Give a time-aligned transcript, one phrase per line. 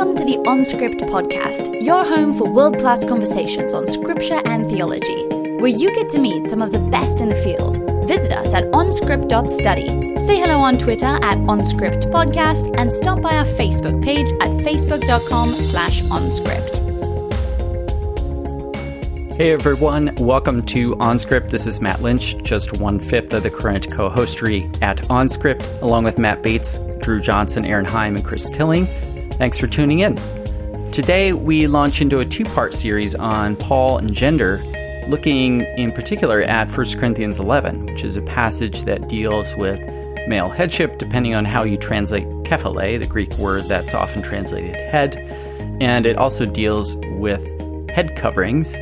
[0.00, 5.26] Welcome to the OnScript podcast, your home for world class conversations on scripture and theology,
[5.58, 7.76] where you get to meet some of the best in the field.
[8.08, 10.18] Visit us at onscript.study.
[10.20, 16.00] Say hello on Twitter at OnScriptPodcast and stop by our Facebook page at facebook.com slash
[16.04, 16.86] OnScript.
[19.36, 21.50] Hey everyone, welcome to OnScript.
[21.50, 26.04] This is Matt Lynch, just one fifth of the current co hostery at OnScript, along
[26.04, 28.86] with Matt Bates, Drew Johnson, Erin Heim, and Chris Tilling.
[29.40, 30.16] Thanks for tuning in.
[30.92, 34.60] Today, we launch into a two part series on Paul and gender,
[35.08, 39.80] looking in particular at 1 Corinthians 11, which is a passage that deals with
[40.28, 45.16] male headship, depending on how you translate kephale, the Greek word that's often translated head.
[45.80, 47.42] And it also deals with
[47.88, 48.74] head coverings,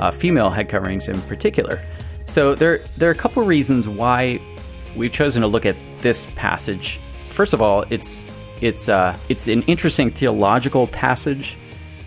[0.00, 1.82] uh, female head coverings in particular.
[2.24, 4.40] So there, there are a couple reasons why
[4.96, 6.98] we've chosen to look at this passage.
[7.28, 8.24] First of all, it's
[8.60, 11.56] it's uh, it's an interesting theological passage,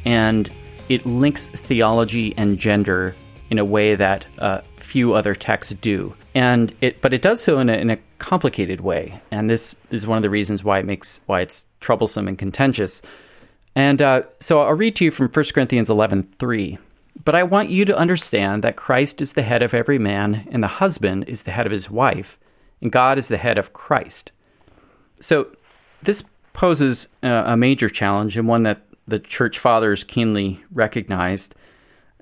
[0.06, 0.50] and
[0.90, 3.16] it links theology and gender
[3.50, 6.16] in a way that uh, few other texts do.
[6.34, 10.08] And it, but it does so in a, in a complicated way, and this is
[10.08, 13.02] one of the reasons why it makes why it's troublesome and contentious.
[13.76, 16.78] And uh, so I'll read to you from 1 Corinthians 11 3.
[17.24, 20.64] But I want you to understand that Christ is the head of every man, and
[20.64, 22.40] the husband is the head of his wife,
[22.82, 24.32] and God is the head of Christ.
[25.20, 25.48] So
[26.04, 31.56] this poses a major challenge and one that the church fathers keenly recognized,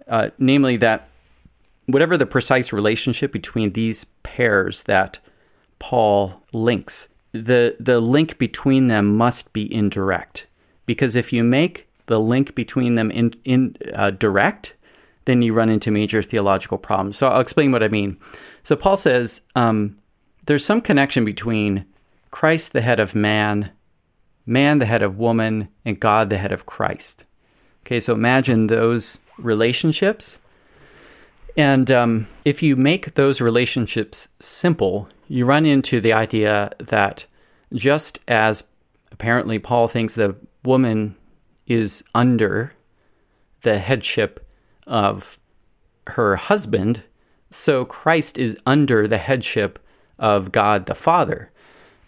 [0.07, 1.09] uh, namely that
[1.85, 5.19] whatever the precise relationship between these pairs that
[5.79, 10.47] Paul links, the, the link between them must be indirect.
[10.85, 14.75] Because if you make the link between them in, in uh, direct,
[15.25, 17.17] then you run into major theological problems.
[17.17, 18.17] So I'll explain what I mean.
[18.63, 19.97] So Paul says um,
[20.45, 21.85] there's some connection between
[22.31, 23.71] Christ, the head of man,
[24.49, 27.25] man the head of woman, and God the head of Christ.
[27.85, 30.39] Okay, so imagine those relationships.
[31.55, 37.25] And um, if you make those relationships simple, you run into the idea that
[37.73, 38.69] just as
[39.11, 41.15] apparently Paul thinks the woman
[41.67, 42.73] is under
[43.61, 44.45] the headship
[44.87, 45.37] of
[46.07, 47.03] her husband,
[47.51, 49.79] so Christ is under the headship
[50.17, 51.51] of God the Father.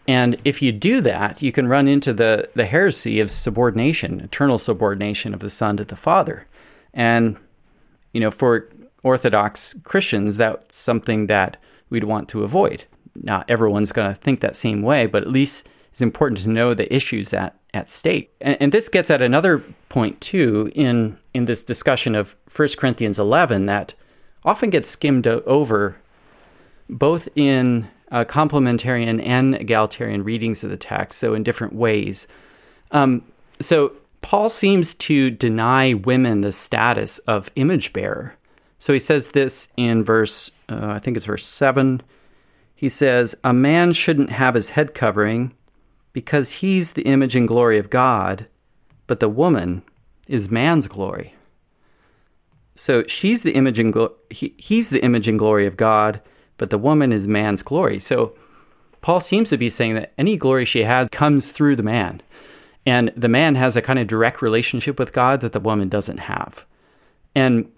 [0.07, 4.57] And if you do that, you can run into the, the heresy of subordination, eternal
[4.57, 6.47] subordination of the Son to the Father.
[6.93, 7.37] And,
[8.13, 8.69] you know, for
[9.03, 11.57] Orthodox Christians, that's something that
[11.89, 12.85] we'd want to avoid.
[13.15, 16.73] Not everyone's going to think that same way, but at least it's important to know
[16.73, 18.33] the issues at, at stake.
[18.41, 19.59] And, and this gets at another
[19.89, 23.93] point, too, in, in this discussion of 1 Corinthians 11 that
[24.43, 25.97] often gets skimmed over
[26.89, 32.27] both in uh, complementarian and egalitarian readings of the text, so in different ways.
[32.91, 33.23] Um,
[33.59, 38.35] so Paul seems to deny women the status of image bearer.
[38.77, 42.01] So he says this in verse, uh, I think it's verse 7.
[42.75, 45.53] He says, A man shouldn't have his head covering
[46.13, 48.47] because he's the image and glory of God,
[49.07, 49.83] but the woman
[50.27, 51.35] is man's glory.
[52.75, 56.21] So she's the image and glo- he, he's the image and glory of God,
[56.61, 57.97] but the woman is man's glory.
[57.97, 58.35] So
[59.01, 62.21] Paul seems to be saying that any glory she has comes through the man.
[62.85, 66.19] And the man has a kind of direct relationship with God that the woman doesn't
[66.19, 66.67] have.
[67.33, 67.71] And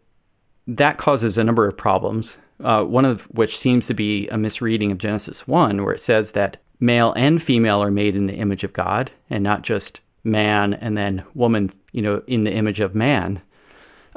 [0.67, 4.91] that causes a number of problems, uh, one of which seems to be a misreading
[4.91, 8.65] of Genesis 1, where it says that male and female are made in the image
[8.65, 12.93] of God, and not just man and then woman, you know, in the image of
[12.93, 13.41] man.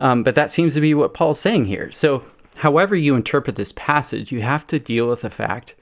[0.01, 1.93] Um, but that seems to be what Paul's saying here.
[1.93, 2.25] So
[2.57, 5.75] however you interpret this passage, you have to deal with the fact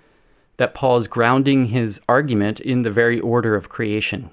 [0.56, 4.30] that Paul is grounding his argument in the very order of creation.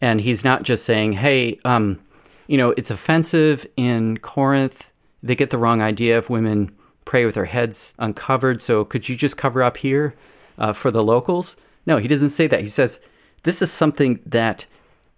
[0.00, 2.00] And he's not just saying, hey, um,
[2.46, 4.92] you know, it's offensive in Corinth.
[5.22, 6.74] They get the wrong idea if women
[7.04, 8.60] pray with their heads uncovered.
[8.60, 10.14] So could you just cover up here
[10.58, 11.56] uh, for the locals?
[11.86, 12.60] No, he doesn't say that.
[12.60, 13.00] He says,
[13.44, 14.66] this is something that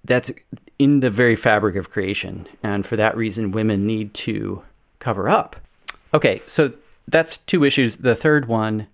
[0.04, 0.30] that's
[0.78, 2.46] in the very fabric of creation.
[2.62, 4.62] And for that reason, women need to
[4.98, 5.56] cover up.
[6.14, 6.72] Okay, so
[7.08, 7.96] that's two issues.
[7.96, 8.86] The third one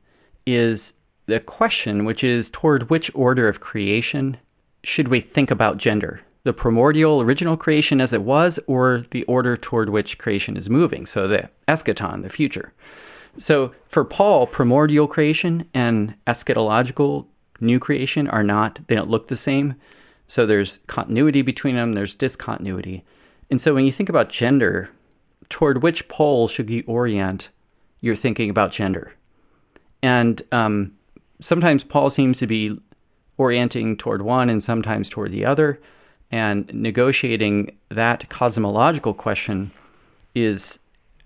[0.47, 0.95] is
[1.27, 4.39] the question, which is toward which order of creation
[4.83, 6.23] should we think about gender?
[6.45, 11.05] The primordial original creation as it was, or the order toward which creation is moving?
[11.05, 12.73] So the eschaton, the future.
[13.37, 17.27] So for Paul, primordial creation and eschatological
[17.61, 19.75] new creation are not, they don't look the same.
[20.27, 23.05] So there's continuity between them, there's discontinuity.
[23.51, 24.91] And so when you think about gender,
[25.51, 27.51] toward which pole should you orient
[28.01, 29.13] your thinking about gender?
[30.03, 30.93] And um,
[31.41, 32.81] sometimes Paul seems to be
[33.37, 35.81] orienting toward one and sometimes toward the other.
[36.31, 39.73] And negotiating that cosmological question
[40.35, 40.79] is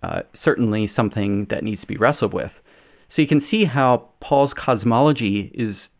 [0.03, 2.61] uh, certainly something that needs to be wrestled with.
[3.09, 5.91] So you can see how Paul's cosmology is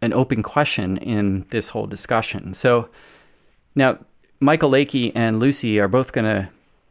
[0.00, 2.52] an open question in this whole discussion.
[2.54, 2.88] So
[3.74, 3.98] now,
[4.40, 6.50] Michael Lakey and Lucy are both going to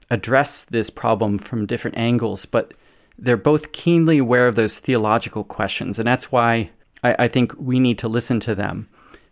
[0.09, 2.73] address this problem from different angles, but
[3.17, 5.99] they're both keenly aware of those theological questions.
[5.99, 6.69] And that's why
[7.03, 8.87] I, I think we need to listen to them.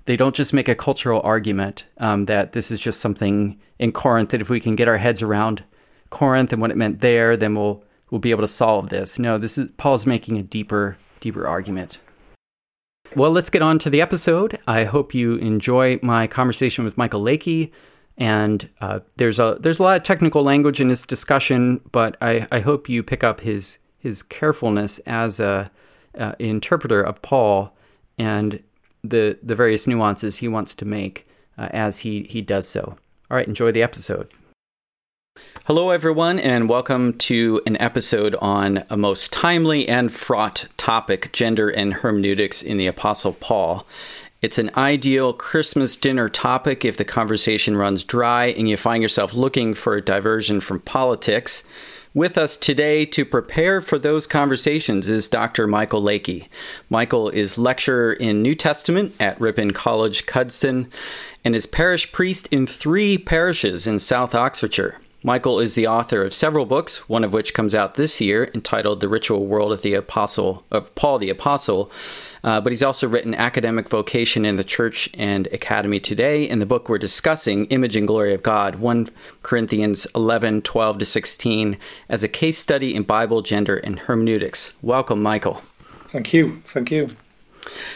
[0.06, 4.30] They don't just make a cultural argument um, that this is just something in Corinth
[4.30, 5.64] that if we can get our heads around
[6.10, 9.18] Corinth and what it meant there, then we'll we'll be able to solve this.
[9.18, 12.00] No, this is Paul's making a deeper deeper argument.
[13.16, 14.60] Well, let's get on to the episode.
[14.68, 17.72] I hope you enjoy my conversation with Michael Lakey.
[18.18, 22.48] And uh, there's a there's a lot of technical language in this discussion, but I,
[22.52, 25.72] I hope you pick up his his carefulness as a
[26.18, 27.76] uh, interpreter of Paul
[28.18, 28.62] and
[29.04, 31.28] the the various nuances he wants to make
[31.58, 32.98] uh, as he he does so.
[33.32, 34.30] All right, enjoy the episode.
[35.66, 41.70] Hello, everyone, and welcome to an episode on a most timely and fraught topic gender
[41.70, 43.88] and hermeneutics in the Apostle Paul.
[44.44, 49.34] It's an ideal Christmas dinner topic if the conversation runs dry and you find yourself
[49.34, 51.64] looking for a diversion from politics.
[52.14, 55.66] With us today to prepare for those conversations is Dr.
[55.66, 56.50] Michael Lakey.
[56.90, 60.92] Michael is lecturer in New Testament at Ripon College, Cuddesdon,
[61.46, 65.00] and is parish priest in three parishes in South Oxfordshire.
[65.26, 69.00] Michael is the author of several books, one of which comes out this year, entitled
[69.00, 71.90] "The Ritual World of the Apostle of Paul the Apostle."
[72.44, 76.44] Uh, but he's also written Academic Vocation in the Church and Academy Today.
[76.44, 79.08] In the book we're discussing, Image and Glory of God, 1
[79.44, 81.78] Corinthians 11, 12 to 16,
[82.10, 84.74] as a case study in Bible, gender, and hermeneutics.
[84.82, 85.62] Welcome, Michael.
[86.10, 86.62] Thank you.
[86.66, 87.12] Thank you.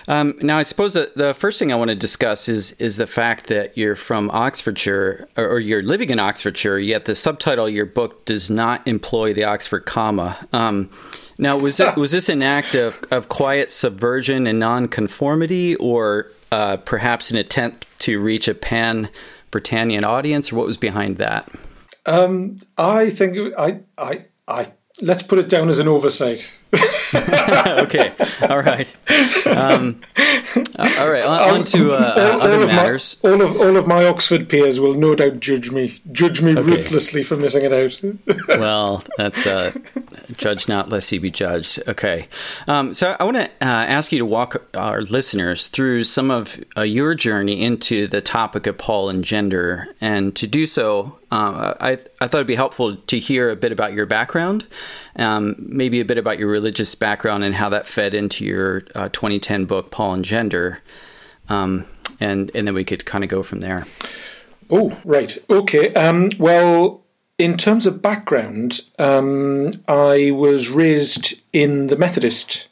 [0.08, 3.48] Um, now, I suppose the first thing I want to discuss is is the fact
[3.48, 6.80] that you're from Oxfordshire, or, or you're living in Oxfordshire.
[6.80, 10.38] Yet the subtitle of your book does not employ the Oxford comma.
[10.54, 10.90] Um,
[11.38, 16.78] now, was it was this an act of, of quiet subversion and nonconformity, or uh,
[16.78, 19.10] perhaps an attempt to reach a pan
[19.52, 21.50] Britannian audience, or what was behind that?
[22.06, 24.72] Um, I think I, I, I.
[25.02, 26.52] Let's put it down as an oversight.
[27.16, 28.14] okay.
[28.42, 28.96] All right.
[29.46, 30.02] Um,
[30.78, 31.24] all right.
[31.24, 33.24] On, on to uh, all, other all matters.
[33.24, 36.58] My, all of all of my Oxford peers will no doubt judge me, judge me
[36.58, 36.70] okay.
[36.70, 38.02] ruthlessly for missing it out.
[38.60, 39.72] well, that's uh,
[40.36, 41.82] judge not lest you be judged.
[41.88, 42.28] Okay.
[42.68, 46.62] Um, so I want to uh, ask you to walk our listeners through some of
[46.76, 51.74] uh, your journey into the topic of Paul and gender, and to do so, uh,
[51.80, 54.66] I I thought it'd be helpful to hear a bit about your background,
[55.16, 59.10] um, maybe a bit about your religious background and how that fed into your uh,
[59.10, 60.82] 2010 book, Paul and Gender,
[61.50, 61.86] um,
[62.20, 63.86] and and then we could kind of go from there.
[64.72, 65.38] Oh, right.
[65.50, 65.94] Okay.
[65.94, 67.04] Um, well,
[67.38, 72.68] in terms of background, um, I was raised in the Methodist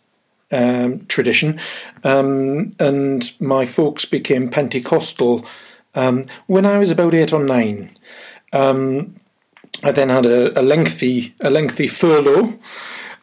[0.51, 1.59] um, tradition,
[2.03, 5.45] um, and my folks became Pentecostal
[5.93, 7.91] um, when I was about eight or nine.
[9.83, 12.57] I then had a, a lengthy a lengthy furlough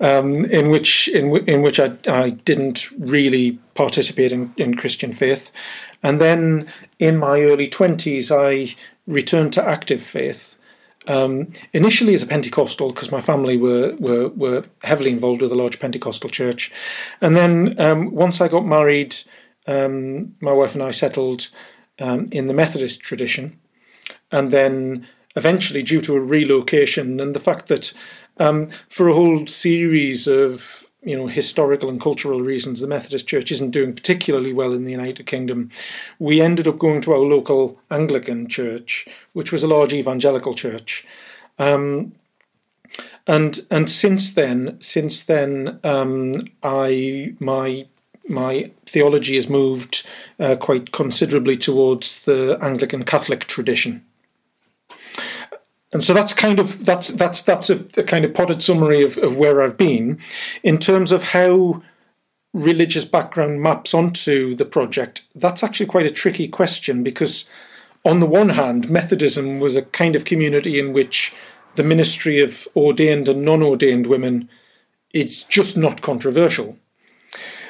[0.03, 5.53] um, in which in, in which I, I didn't really participate in, in Christian faith,
[6.03, 6.67] and then
[6.99, 8.75] in my early twenties I
[9.07, 10.57] returned to active faith.
[11.09, 15.57] Um, initially as a Pentecostal because my family were, were were heavily involved with a
[15.57, 16.71] large Pentecostal church,
[17.21, 19.17] and then um, once I got married,
[19.67, 21.49] um, my wife and I settled
[21.99, 23.59] um, in the Methodist tradition,
[24.31, 27.93] and then eventually due to a relocation and the fact that
[28.43, 33.53] um, for a whole series of you know historical and cultural reasons the Methodist Church
[33.53, 35.71] isn't doing particularly well in the United Kingdom.
[36.19, 41.07] We ended up going to our local Anglican church which was a large evangelical church.
[41.59, 42.13] Um,
[43.27, 47.87] and and since then since then um, I my
[48.29, 50.07] my theology has moved
[50.39, 54.05] uh, quite considerably towards the Anglican Catholic tradition
[55.93, 59.19] and so that's kind of that's that's that's a, a kind of potted summary of,
[59.19, 60.19] of where I've been
[60.63, 61.83] in terms of how
[62.55, 65.23] religious background maps onto the project.
[65.35, 67.47] That's actually quite a tricky question because
[68.05, 71.33] on the one hand, Methodism was a kind of community in which
[71.77, 74.49] the ministry of ordained and non-ordained women
[75.15, 76.77] is just not controversial.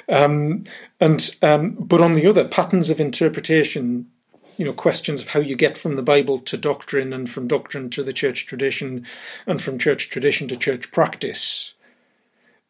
[0.09, 0.65] Um,
[1.01, 4.09] and um, but on the other, patterns of interpretation
[4.57, 7.91] you know questions of how you get from the Bible to doctrine and from doctrine
[7.91, 9.07] to the church tradition
[9.47, 11.75] and from church tradition to church practice.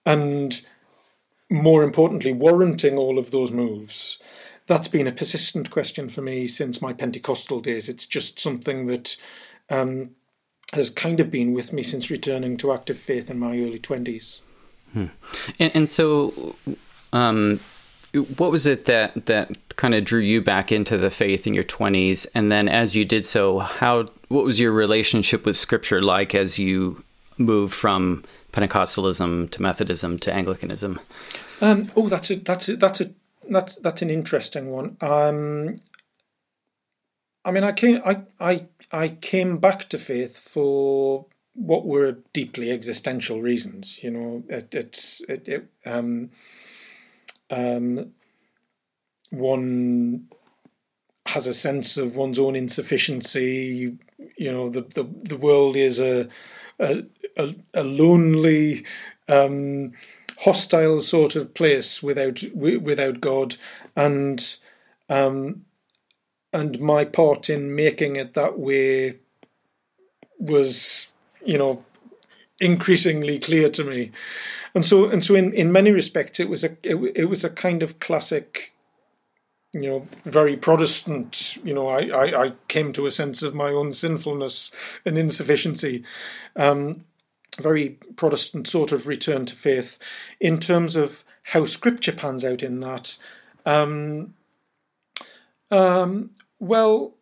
[0.05, 0.65] And
[1.51, 4.19] more importantly, warranting all of those moves
[4.67, 7.89] that's been a persistent question for me since my Pentecostal days.
[7.89, 9.17] It's just something that
[9.69, 10.11] um,
[10.73, 14.41] has kind of been with me since returning to active faith in my early 20s.
[14.93, 15.07] Hmm.
[15.59, 16.57] And, and, so,
[17.13, 17.61] um,
[18.37, 21.65] what was it that, that kind of drew you back into the faith in your
[21.65, 22.27] 20s?
[22.35, 26.59] And then as you did so, how what was your relationship with Scripture like as
[26.59, 27.05] you
[27.39, 31.01] moved from Pentecostalism to Methodism to Anglicanism?
[31.61, 33.11] Um, oh, that's a that's a, that's a
[33.49, 34.97] that's that's an interesting one.
[35.01, 35.77] Um,
[37.45, 42.71] I mean, I came I I I came back to faith for what were deeply
[42.71, 44.03] existential reasons.
[44.03, 46.31] You know, it, it's it, it um,
[47.53, 48.13] um,
[49.31, 50.29] one
[51.27, 53.97] has a sense of one's own insufficiency.
[54.37, 56.29] You know, the the, the world is a
[56.79, 57.05] a,
[57.37, 58.85] a, a lonely,
[59.29, 59.93] um,
[60.41, 63.57] hostile sort of place without without God,
[63.97, 64.57] and
[65.09, 65.65] um,
[66.53, 69.19] and my part in making it that way
[70.39, 71.09] was,
[71.45, 71.85] you know,
[72.61, 74.13] increasingly clear to me,
[74.75, 77.51] and so and so in, in many respects it was a it, it was a
[77.51, 78.73] kind of classic
[79.73, 81.57] you know, very Protestant.
[81.65, 84.71] You know, I, I, I, came to a sense of my own sinfulness
[85.07, 86.05] and insufficiency.
[86.57, 87.05] Um,
[87.59, 89.99] very Protestant sort of return to faith.
[90.41, 93.17] In terms of how Scripture pans out in that,
[93.65, 94.35] um,
[95.71, 97.15] um, well,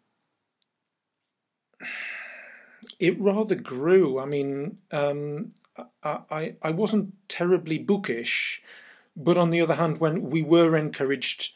[2.99, 4.19] it rather grew.
[4.19, 5.53] I mean, um,
[6.03, 8.63] I, I, I wasn't terribly bookish,
[9.17, 11.53] but on the other hand, when we were encouraged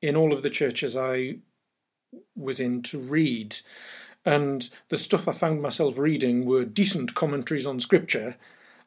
[0.00, 1.38] in all of the churches I
[2.36, 3.56] was in to read,
[4.24, 8.36] and the stuff I found myself reading were decent commentaries on scripture,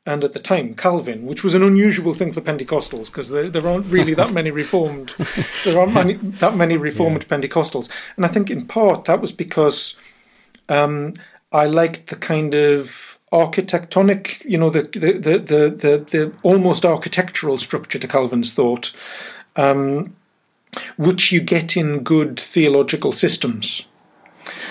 [0.05, 3.67] and at the time Calvin, which was an unusual thing for Pentecostals because there, there
[3.67, 5.13] aren't really that many reformed
[5.63, 7.37] there aren't many, that many reformed yeah.
[7.37, 9.95] Pentecostals, and I think in part that was because
[10.69, 11.13] um,
[11.51, 16.85] I liked the kind of architectonic, you know, the the the the, the, the almost
[16.85, 18.91] architectural structure to Calvin's thought.
[19.55, 20.15] Um,
[20.97, 23.85] which you get in good theological systems.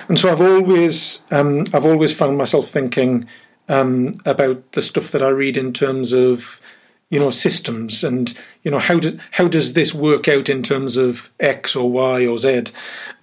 [0.08, 3.26] And so I've always um, I've always found myself thinking
[3.68, 6.60] um, about the stuff that I read in terms of
[7.08, 10.96] you know systems and you know how do, how does this work out in terms
[10.96, 12.64] of X or Y or Z,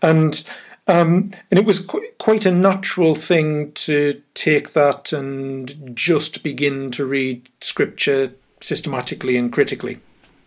[0.01, 0.43] and
[0.87, 6.91] um, and it was qu- quite a natural thing to take that and just begin
[6.91, 9.99] to read scripture systematically and critically.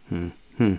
[0.08, 0.28] Hmm.
[0.56, 0.76] Hmm.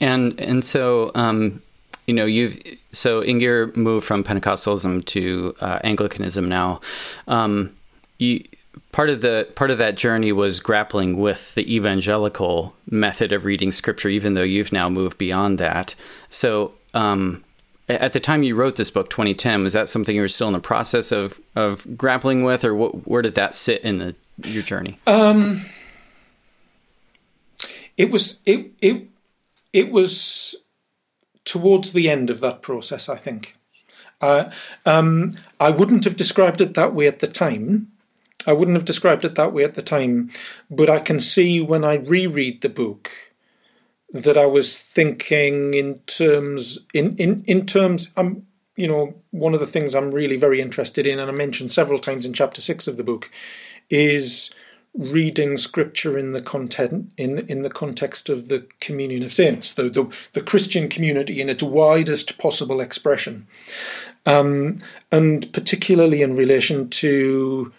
[0.00, 1.62] And and so um,
[2.06, 2.58] you know you've
[2.92, 6.80] so in your move from Pentecostalism to uh, Anglicanism now,
[7.28, 7.74] um,
[8.18, 8.44] you
[8.92, 13.72] part of the part of that journey was grappling with the evangelical method of reading
[13.72, 15.94] scripture even though you've now moved beyond that
[16.28, 17.42] so um,
[18.00, 20.52] at the time you wrote this book 2010 was that something you were still in
[20.52, 24.62] the process of of grappling with or what, where did that sit in the your
[24.62, 25.62] journey um,
[27.96, 29.08] it was it it
[29.72, 30.56] it was
[31.44, 33.56] towards the end of that process, I think.
[34.20, 34.50] Uh,
[34.86, 37.88] um, I wouldn't have described it that way at the time.
[38.46, 40.30] I wouldn't have described it that way at the time,
[40.70, 43.10] but I can see when I reread the book
[44.12, 48.10] that I was thinking in terms in in in terms.
[48.16, 51.34] I'm um, you know one of the things I'm really very interested in, and I
[51.34, 53.30] mentioned several times in chapter six of the book,
[53.90, 54.50] is
[54.94, 59.88] reading scripture in the content in in the context of the communion of saints, the
[59.88, 63.46] the, the Christian community in its widest possible expression,
[64.26, 64.78] um,
[65.10, 67.72] and particularly in relation to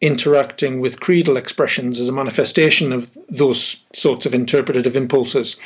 [0.00, 5.56] interacting with creedal expressions as a manifestation of those sorts of interpretative impulses.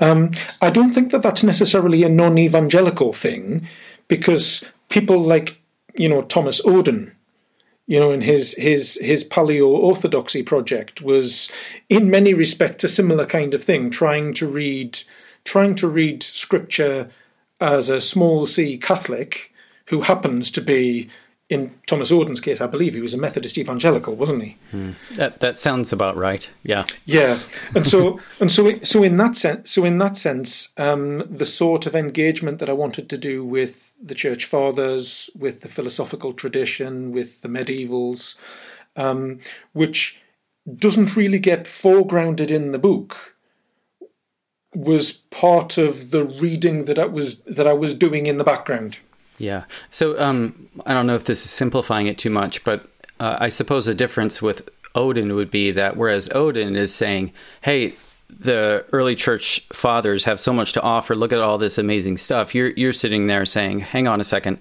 [0.00, 3.66] Um, I don't think that that's necessarily a non-evangelical thing,
[4.08, 5.58] because people like
[5.96, 7.12] you know Thomas Oden
[7.86, 11.50] you know, in his his his paleo orthodoxy project was
[11.88, 15.00] in many respects a similar kind of thing, trying to read
[15.44, 17.10] trying to read scripture
[17.60, 19.52] as a small c Catholic
[19.86, 21.10] who happens to be
[21.50, 24.56] in Thomas Oden's case, I believe he was a Methodist evangelical, wasn't he?
[24.70, 24.92] Hmm.
[25.14, 26.50] That that sounds about right.
[26.62, 26.84] Yeah.
[27.04, 27.38] Yeah,
[27.74, 31.86] and so and so so in that sense, so in that sense, um, the sort
[31.86, 37.12] of engagement that I wanted to do with the Church Fathers, with the philosophical tradition,
[37.12, 38.36] with the medievals,
[38.96, 39.38] um,
[39.72, 40.20] which
[40.78, 43.36] doesn't really get foregrounded in the book,
[44.74, 48.98] was part of the reading that I was that I was doing in the background.
[49.38, 49.64] Yeah.
[49.90, 52.88] So um, I don't know if this is simplifying it too much, but
[53.20, 57.94] uh, I suppose a difference with Oden would be that whereas Oden is saying, hey,
[58.28, 61.14] the early church fathers have so much to offer.
[61.14, 62.54] Look at all this amazing stuff.
[62.54, 64.58] You're you're sitting there saying, "Hang on a second.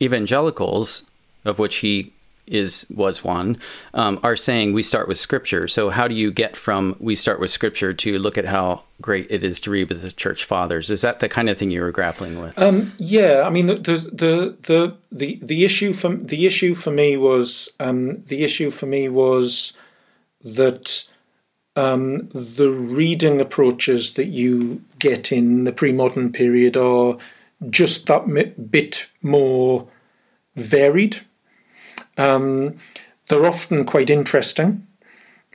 [0.00, 1.04] Evangelicals,
[1.44, 2.12] of which he
[2.50, 3.58] is was one,
[3.94, 5.68] um, are saying we start with Scripture.
[5.68, 9.26] So how do you get from we start with Scripture to look at how great
[9.30, 10.90] it is to read with the church fathers?
[10.90, 12.58] Is that the kind of thing you were grappling with?
[12.58, 17.16] Um, yeah, I mean the the the the the issue for the issue for me
[17.16, 19.72] was um, the issue for me was
[20.42, 21.04] that
[21.76, 27.16] um, the reading approaches that you get in the pre-modern period are
[27.68, 29.86] just that bit more
[30.56, 31.24] varied.
[32.20, 32.76] Um,
[33.28, 34.86] they're often quite interesting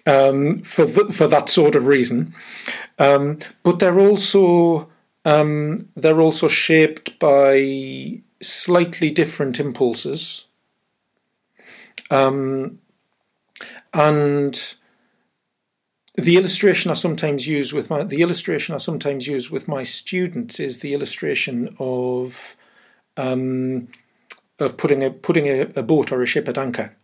[0.08, 2.34] um, for th- for that sort of reason,
[2.98, 4.90] um, but they're also
[5.26, 10.46] um, they're also shaped by slightly different impulses,
[12.10, 12.80] um,
[13.94, 14.76] and
[16.16, 20.60] the illustration I sometimes use with my the illustration I sometimes use with my students
[20.60, 22.56] is the illustration of
[23.18, 23.90] um,
[24.60, 26.96] of putting a putting a, a, boat or a ship at anchor.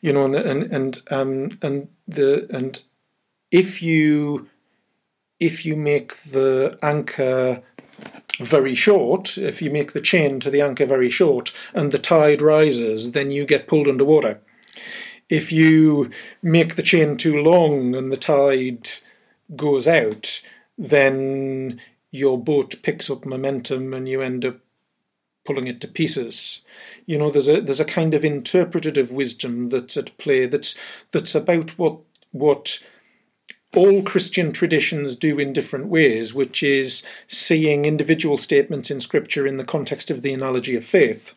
[0.00, 2.82] You know, and and and um, and the and
[3.50, 4.48] if you
[5.40, 7.62] if you make the anchor
[8.40, 12.40] very short, if you make the chain to the anchor very short, and the tide
[12.40, 14.40] rises, then you get pulled underwater
[15.28, 16.10] if you
[16.42, 18.90] make the chain too long and the tide
[19.54, 20.40] goes out,
[20.76, 21.80] then
[22.10, 24.58] your boat picks up momentum and you end up
[25.48, 26.60] pulling it to pieces.
[27.06, 30.74] You know, there's a there's a kind of interpretative wisdom that's at play that's
[31.10, 32.00] that's about what
[32.32, 32.80] what
[33.74, 39.56] all Christian traditions do in different ways, which is seeing individual statements in Scripture in
[39.56, 41.34] the context of the analogy of faith.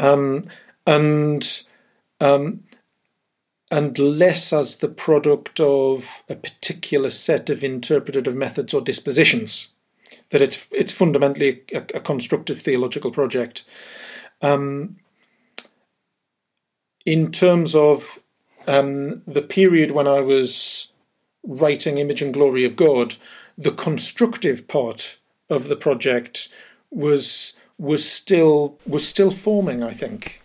[0.00, 0.46] Um,
[0.88, 1.62] and
[2.20, 2.64] um,
[3.70, 9.68] and less as the product of a particular set of interpretative methods or dispositions.
[10.30, 13.64] That it's it's fundamentally a, a constructive theological project.
[14.42, 14.96] Um,
[17.04, 18.18] in terms of
[18.66, 20.88] um, the period when I was
[21.44, 23.16] writing Image and Glory of God,
[23.56, 26.48] the constructive part of the project
[26.90, 29.82] was was still was still forming.
[29.82, 30.42] I think.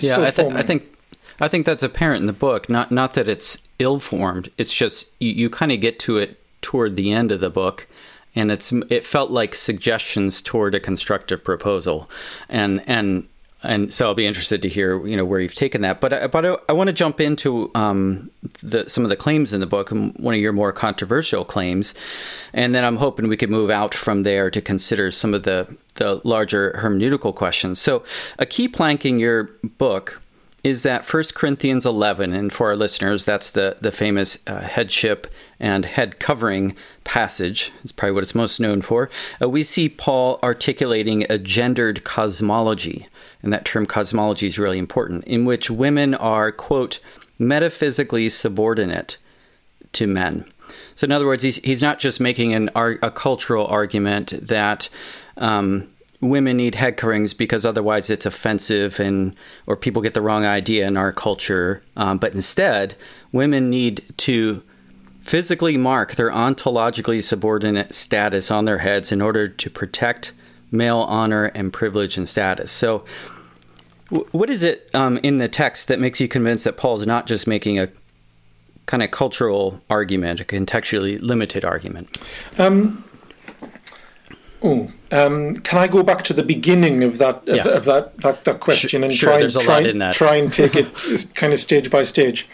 [0.00, 0.94] Yeah, I, th- I think
[1.40, 2.68] I think that's apparent in the book.
[2.68, 4.50] Not not that it's ill formed.
[4.58, 7.86] It's just you, you kind of get to it toward the end of the book,
[8.34, 12.08] and it's it felt like suggestions toward a constructive proposal,
[12.48, 13.28] and and
[13.62, 16.00] and so I'll be interested to hear you know where you've taken that.
[16.00, 18.30] But I, but I, I want to jump into um,
[18.62, 21.94] the, some of the claims in the book, one of your more controversial claims,
[22.52, 25.74] and then I'm hoping we could move out from there to consider some of the
[25.94, 27.80] the larger hermeneutical questions.
[27.80, 28.04] So
[28.38, 30.20] a key plank in your book
[30.64, 35.26] is that 1 Corinthians 11, and for our listeners, that's the, the famous uh, headship
[35.60, 36.74] and head covering
[37.04, 37.70] passage.
[37.82, 39.10] It's probably what it's most known for.
[39.40, 43.06] Uh, we see Paul articulating a gendered cosmology,
[43.42, 46.98] and that term cosmology is really important, in which women are, quote,
[47.38, 49.18] metaphysically subordinate
[49.92, 50.46] to men.
[50.94, 54.88] So, in other words, he's, he's not just making an, a cultural argument that.
[55.36, 55.88] Um,
[56.24, 60.86] women need head coverings because otherwise it's offensive and or people get the wrong idea
[60.86, 61.82] in our culture.
[61.96, 62.96] Um, but instead,
[63.32, 64.62] women need to
[65.20, 70.32] physically mark their ontologically subordinate status on their heads in order to protect
[70.70, 72.72] male honor and privilege and status.
[72.72, 73.04] So,
[74.08, 77.46] what is it um, in the text that makes you convinced that Paul's not just
[77.46, 77.88] making a
[78.86, 82.22] kind of cultural argument, a contextually limited argument?
[82.58, 83.02] Um,
[84.66, 87.68] Oh, um, can I go back to the beginning of that of, yeah.
[87.68, 90.88] of that, that, that question sure, and sure, try and try, try and take it
[91.34, 92.48] kind of stage by stage?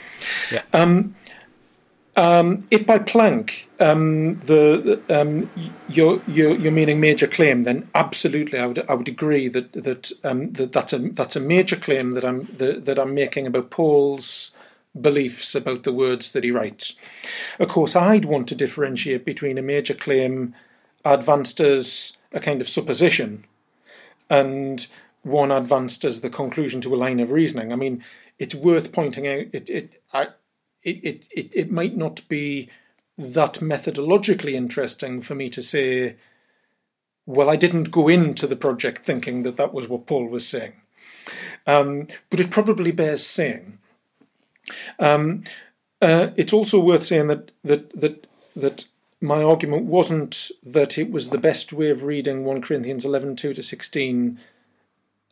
[0.51, 0.63] Yeah.
[0.73, 1.15] Um,
[2.17, 5.49] um, if by plank um, the um,
[5.89, 10.11] you're, you're, you're meaning major claim, then absolutely, I would I would agree that that
[10.25, 13.71] um, that that's a that's a major claim that I'm that, that I'm making about
[13.71, 14.51] Paul's
[15.01, 16.97] beliefs about the words that he writes.
[17.61, 20.57] Of course, I'd want to differentiate between a major claim
[21.05, 23.45] advanced as a kind of supposition
[24.29, 24.87] and
[25.23, 27.73] one advanced as the conclusion to a line of reasoning.
[27.73, 28.05] I mean,
[28.39, 30.29] it's worth pointing out it it I,
[30.83, 32.71] it, it, it might not be
[33.19, 36.17] that methodologically interesting for me to say,
[37.27, 40.73] well, I didn't go into the project thinking that that was what Paul was saying.
[41.67, 43.79] Um, but it probably bears saying.
[44.99, 45.45] Um,
[46.01, 48.85] uh, it's also worth saying that that that that
[49.21, 53.55] my argument wasn't that it was the best way of reading 1 Corinthians 11 2
[53.55, 54.41] to 16,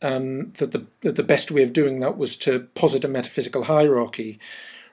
[0.03, 3.65] um, that, the, that the best way of doing that was to posit a metaphysical
[3.65, 4.39] hierarchy.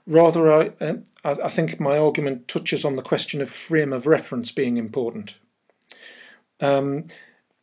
[0.07, 4.51] rather, I, uh, I think my argument touches on the question of frame of reference
[4.51, 5.35] being important.
[6.61, 7.05] Um,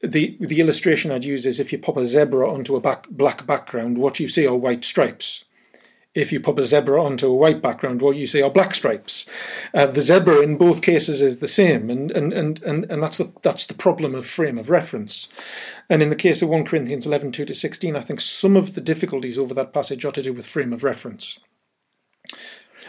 [0.02, 3.46] the the illustration I'd use is if you pop a zebra onto a back, black
[3.46, 5.44] background, what you see are white stripes.
[6.14, 9.25] If you pop a zebra onto a white background, what you see are black stripes.
[9.72, 13.16] Uh, the zebra in both cases is the same, and, and, and, and, and that's
[13.16, 15.29] the that's the problem of frame of reference.
[15.88, 18.75] And in the case of 1 Corinthians 11, 2 to 16, I think some of
[18.75, 21.40] the difficulties over that passage are to do with frame of reference.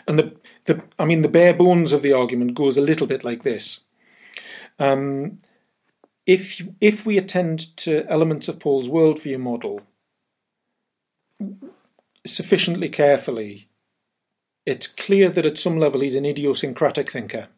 [0.05, 3.23] And the, the I mean the bare bones of the argument goes a little bit
[3.23, 3.81] like this.
[4.79, 5.39] Um,
[6.25, 9.81] if if we attend to elements of Paul's worldview model
[12.25, 13.67] sufficiently carefully,
[14.65, 17.49] it's clear that at some level he's an idiosyncratic thinker,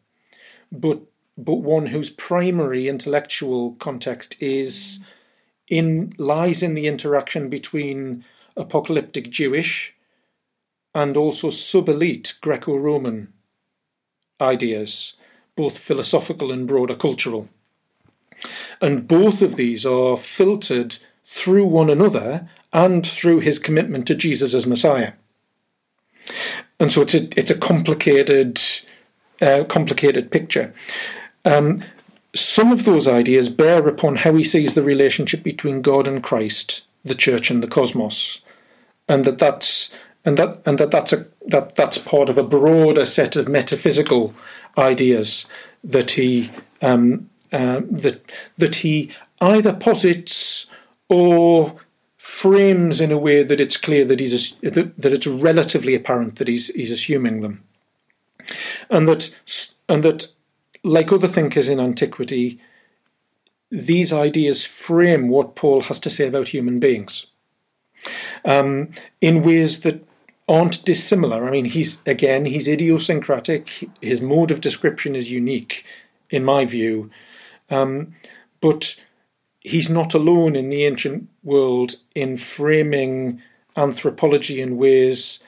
[0.72, 1.02] but
[1.38, 5.00] but one whose primary intellectual context is
[5.68, 8.24] in lies in the interaction between
[8.56, 9.94] apocalyptic Jewish
[10.94, 13.34] and also sub elite Greco Roman
[14.40, 15.14] ideas,
[15.56, 17.48] both philosophical and broader cultural.
[18.80, 24.52] And both of these are filtered through one another and through his commitment to Jesus
[24.52, 25.14] as Messiah.
[26.78, 28.60] And so it's a it's a complicated
[29.40, 30.74] uh, complicated picture.
[31.44, 31.82] Um,
[32.34, 36.82] some of those ideas bear upon how he sees the relationship between God and Christ,
[37.02, 38.42] the Church and the cosmos,
[39.08, 39.94] and that that's
[40.26, 44.34] and that and that that's a that that's part of a broader set of metaphysical
[44.76, 45.46] ideas
[45.82, 46.50] that he
[46.82, 48.20] um, uh, that
[48.58, 50.66] that he either posits
[51.08, 51.80] or
[52.36, 56.68] frames in a way that it's clear that he's that, it's relatively apparent that he's
[56.74, 57.64] he's assuming them,
[58.90, 59.34] and that
[59.88, 60.28] and that
[60.84, 62.60] like other thinkers in antiquity,
[63.70, 67.26] these ideas frame what Paul has to say about human beings
[68.44, 68.90] um,
[69.22, 70.06] in ways that
[70.46, 71.48] aren't dissimilar.
[71.48, 73.88] I mean, he's again he's idiosyncratic.
[74.02, 75.86] His mode of description is unique,
[76.28, 77.10] in my view,
[77.70, 78.14] um,
[78.60, 78.96] but
[79.66, 83.42] he's not alone in the ancient world in framing
[83.76, 85.40] anthropology in ways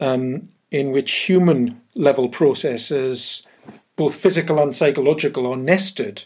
[0.00, 3.46] um, in which human level processes,
[3.94, 6.24] both physical and psychological, are nested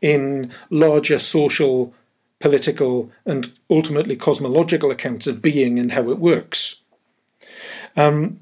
[0.00, 1.94] in larger social,
[2.40, 6.80] political, and ultimately cosmological accounts of being and how it works.
[7.96, 8.40] Um,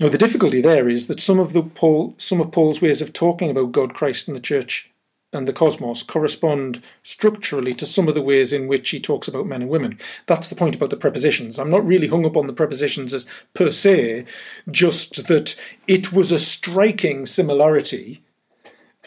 [0.00, 3.12] now, the difficulty there is that some of the Paul, some of Paul's ways of
[3.12, 4.90] talking about God, Christ, and the Church
[5.36, 9.46] and the cosmos correspond structurally to some of the ways in which he talks about
[9.46, 9.98] men and women.
[10.26, 11.58] That's the point about the prepositions.
[11.58, 14.24] I'm not really hung up on the prepositions as per se,
[14.70, 15.54] just that
[15.86, 18.22] it was a striking similarity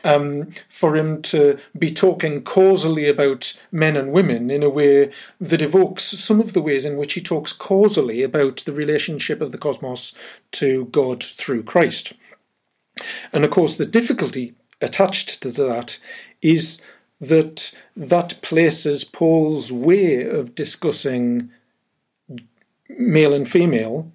[0.03, 5.61] um, for him to be talking causally about men and women in a way that
[5.61, 9.57] evokes some of the ways in which he talks causally about the relationship of the
[9.57, 10.13] cosmos
[10.51, 12.13] to God through Christ.
[13.31, 15.99] And of course, the difficulty attached to that
[16.41, 16.81] is
[17.19, 21.51] that that places Paul's way of discussing
[22.87, 24.11] male and female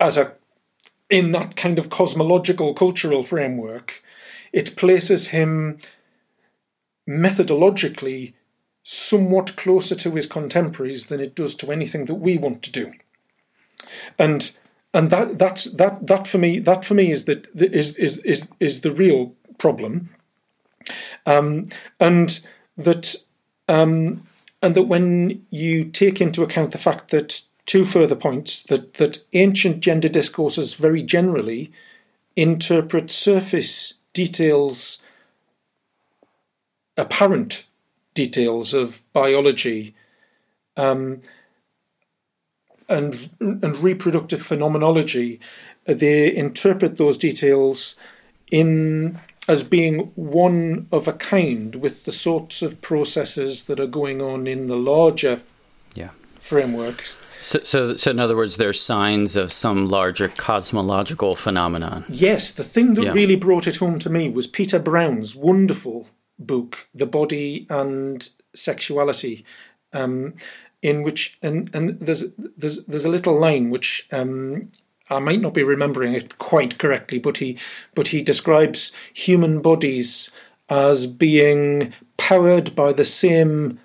[0.00, 0.32] as a
[1.10, 4.02] in that kind of cosmological cultural framework,
[4.52, 5.78] it places him
[7.08, 8.34] methodologically
[8.82, 12.92] somewhat closer to his contemporaries than it does to anything that we want to do.
[14.18, 14.50] And
[14.94, 18.48] and that that's that that for me that for me is that is is is
[18.60, 20.10] is the real problem,
[21.26, 21.66] um,
[22.00, 22.40] and
[22.76, 23.16] that
[23.68, 24.22] um,
[24.62, 29.22] and that when you take into account the fact that two further points that that
[29.34, 31.70] ancient gender discourses very generally
[32.34, 34.98] interpret surface details,
[36.96, 37.66] apparent
[38.14, 39.94] details of biology.
[40.76, 41.20] Um,
[42.88, 45.40] and and reproductive phenomenology,
[45.84, 47.96] they interpret those details
[48.50, 54.20] in as being one of a kind with the sorts of processes that are going
[54.20, 55.40] on in the larger
[55.94, 56.10] yeah.
[56.38, 57.04] framework.
[57.40, 62.04] So, so, so, in other words, they're signs of some larger cosmological phenomenon.
[62.08, 63.12] Yes, the thing that yeah.
[63.12, 69.44] really brought it home to me was Peter Brown's wonderful book, The Body and Sexuality,
[69.92, 70.34] um,
[70.82, 74.70] in which and and there's there's there's a little line which um,
[75.10, 77.58] I might not be remembering it quite correctly, but he
[77.94, 80.30] but he describes human bodies
[80.68, 83.80] as being powered by the same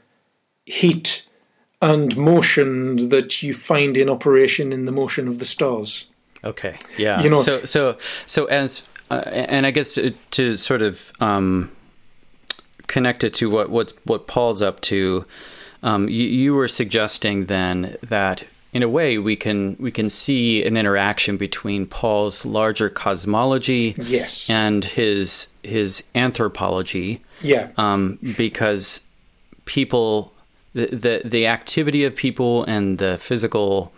[0.65, 1.27] heat
[1.81, 6.05] and motion that you find in operation in the motion of the stars.
[6.43, 6.77] Okay.
[6.97, 7.21] Yeah.
[7.21, 7.35] You know.
[7.37, 9.97] So so so as uh, and I guess
[10.31, 11.71] to sort of um,
[12.87, 15.25] connect it to what what what Paul's up to
[15.83, 20.65] um, you, you, were suggesting then that in a way, we can we can see
[20.65, 29.05] an interaction between Paul's larger cosmology, yes, and his his anthropology, yeah, um, because
[29.65, 30.33] people
[30.73, 33.93] the, the the activity of people and the physical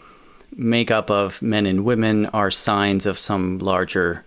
[0.58, 4.26] makeup of men and women are signs of some larger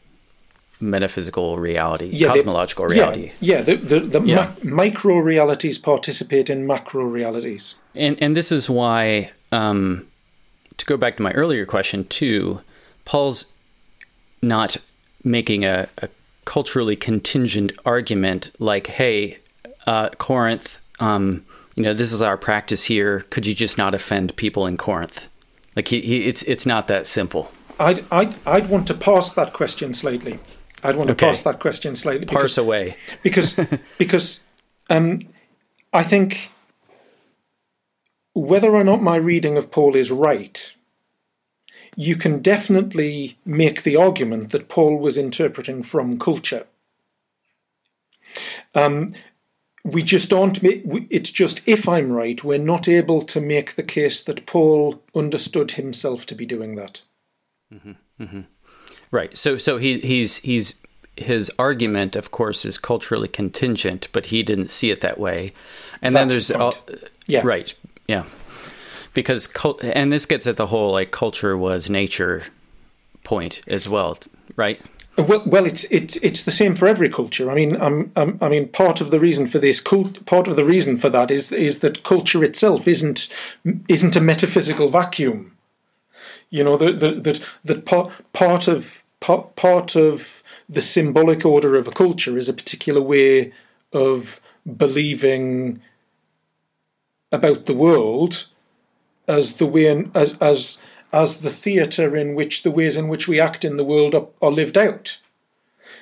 [0.81, 3.33] metaphysical reality, yeah, cosmological reality.
[3.41, 4.53] Yeah, yeah the, the, the yeah.
[4.63, 7.77] Micro realities participate in macro realities.
[7.95, 10.07] And, and this is why um,
[10.77, 12.63] to go back to my earlier question too,
[13.05, 13.55] Paul's
[14.43, 14.77] not
[15.25, 16.09] making a, a
[16.45, 19.39] culturally contingent argument like, "Hey,
[19.87, 23.21] uh, Corinth, um, you know, this is our practice here.
[23.31, 25.29] Could you just not offend people in Corinth?"
[25.77, 27.51] Like, he, he it's it's not that simple.
[27.79, 30.39] I'd I'd I'd want to parse that question slightly.
[30.83, 31.27] I'd want to okay.
[31.27, 32.27] parse that question slightly.
[32.27, 33.59] Because, Parse away because
[33.99, 34.41] because
[34.91, 35.19] um,
[35.93, 36.53] I think
[38.35, 40.73] whether or not my reading of Paul is right,
[41.97, 46.67] you can definitely make the argument that Paul was interpreting from culture.
[48.75, 49.15] Um,
[49.85, 50.61] we just aren't.
[50.63, 55.73] It's just if I'm right, we're not able to make the case that Paul understood
[55.73, 57.03] himself to be doing that.
[57.73, 58.41] Mm-hmm, mm-hmm.
[59.11, 59.37] Right.
[59.37, 60.75] So, so he, he's he's
[61.17, 65.53] his argument, of course, is culturally contingent, but he didn't see it that way.
[66.01, 66.75] And That's then there's the uh, all,
[67.27, 67.75] yeah, right,
[68.07, 68.25] yeah
[69.19, 69.49] because
[69.83, 72.45] and this gets at the whole like culture was nature
[73.25, 74.17] point as well,
[74.55, 74.81] right?
[75.17, 77.51] Well, well, it's it's it's the same for every culture.
[77.51, 80.65] I mean, I'm, I'm, i mean, part of the reason for this, part of the
[80.65, 83.29] reason for that is is that culture itself isn't
[83.89, 85.58] isn't a metaphysical vacuum.
[86.51, 91.89] You know, that that that, part part of part, part of the symbolic order of
[91.89, 93.53] a culture is a particular way
[93.93, 94.41] of
[94.77, 95.81] believing
[97.33, 98.47] about the world
[99.27, 100.79] as the way in, as as
[101.13, 104.27] as the theatre in which the ways in which we act in the world are,
[104.43, 105.21] are lived out.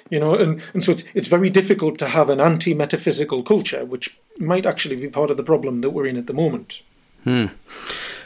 [0.09, 3.85] You know, and, and so it's it's very difficult to have an anti metaphysical culture,
[3.85, 6.83] which might actually be part of the problem that we're in at the moment.
[7.25, 7.47] Hmm.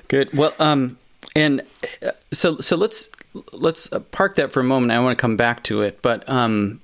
[0.08, 0.32] Good.
[0.34, 0.98] Well, um,
[1.34, 1.62] and
[2.04, 3.10] uh, so so let's
[3.52, 4.92] let's park that for a moment.
[4.92, 6.80] I want to come back to it, but um,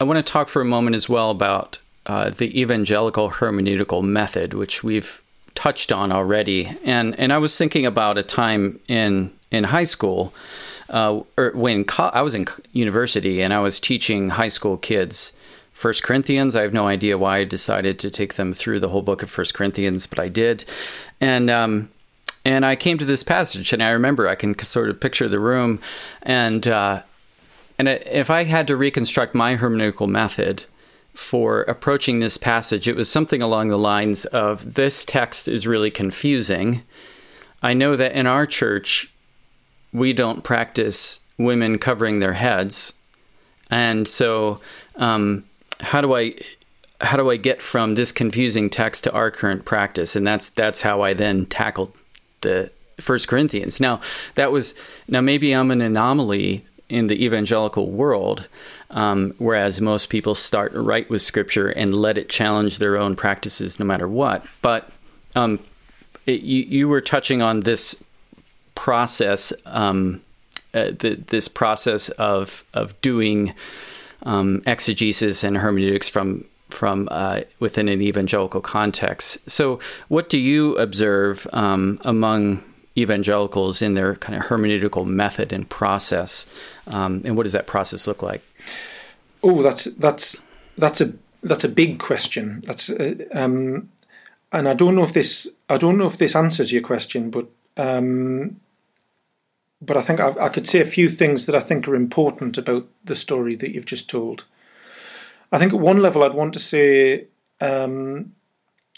[0.00, 4.54] I want to talk for a moment as well about uh, the evangelical hermeneutical method,
[4.54, 5.22] which we've
[5.54, 10.32] touched on already, and and I was thinking about a time in in high school,
[10.90, 15.32] uh, or when co- I was in university and I was teaching high school kids.
[15.72, 16.54] First Corinthians.
[16.54, 19.28] I have no idea why I decided to take them through the whole book of
[19.28, 20.64] First Corinthians, but I did,
[21.20, 21.88] and um,
[22.44, 25.40] and I came to this passage, and I remember I can sort of picture the
[25.40, 25.80] room,
[26.22, 27.02] and uh,
[27.78, 30.64] and if I had to reconstruct my hermeneutical method,
[31.14, 35.90] for approaching this passage, it was something along the lines of this text is really
[35.90, 36.82] confusing.
[37.62, 39.12] I know that in our church,
[39.92, 42.94] we don't practice women covering their heads.
[43.70, 44.60] And so,
[44.96, 45.44] um,
[45.80, 46.34] how do I
[47.00, 50.14] how do I get from this confusing text to our current practice?
[50.16, 51.92] And that's that's how I then tackled
[52.42, 53.80] the First Corinthians.
[53.80, 54.00] Now
[54.34, 54.74] that was
[55.08, 58.48] now maybe I'm an anomaly in the evangelical world,
[58.90, 63.80] um, whereas most people start right with Scripture and let it challenge their own practices
[63.80, 64.44] no matter what.
[64.60, 64.90] But
[65.34, 65.58] um,
[66.26, 68.04] it, you, you were touching on this
[68.74, 70.20] process, um,
[70.74, 73.54] uh, the, this process of of doing
[74.24, 79.50] um, exegesis and hermeneutics from from uh, within an evangelical context.
[79.50, 82.62] So, what do you observe um, among
[82.96, 86.46] evangelicals in their kind of hermeneutical method and process.
[86.86, 88.42] Um, and what does that process look like?
[89.42, 90.44] Oh, that's that's
[90.76, 92.62] that's a that's a big question.
[92.64, 93.90] That's uh, um,
[94.52, 97.48] and I don't know if this I don't know if this answers your question, but
[97.76, 98.60] um,
[99.80, 102.58] but I think I, I could say a few things that I think are important
[102.58, 104.44] about the story that you've just told.
[105.52, 107.26] I think at one level, I'd want to say
[107.60, 108.32] um,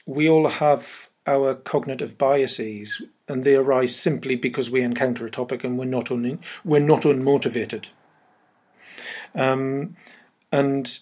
[0.07, 5.65] we all have our cognitive biases, and they arise simply because we encounter a topic
[5.65, 7.89] and we're not un- we're not unmotivated.
[9.35, 9.97] Um,
[10.53, 11.01] and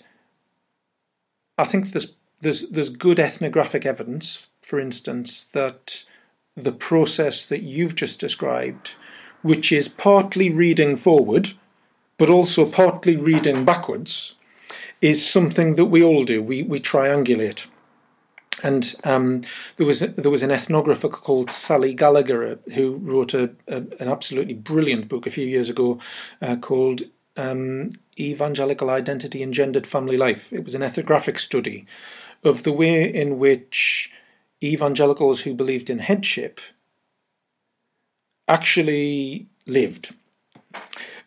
[1.59, 6.05] I think there's there's there's good ethnographic evidence, for instance, that
[6.57, 8.95] the process that you've just described,
[9.43, 11.53] which is partly reading forward,
[12.17, 14.37] but also partly reading backwards,
[15.03, 16.43] is something that we all do.
[16.43, 17.67] We we triangulate.
[18.62, 19.43] And um,
[19.77, 24.55] there was there was an ethnographer called Sally Gallagher who wrote a, a an absolutely
[24.55, 25.99] brilliant book a few years ago
[26.41, 27.03] uh, called
[27.37, 30.53] um, Evangelical Identity and Gendered Family Life.
[30.53, 31.87] It was an ethnographic study
[32.45, 34.12] of the way in which
[34.62, 36.61] evangelicals who believed in headship
[38.47, 40.15] actually lived.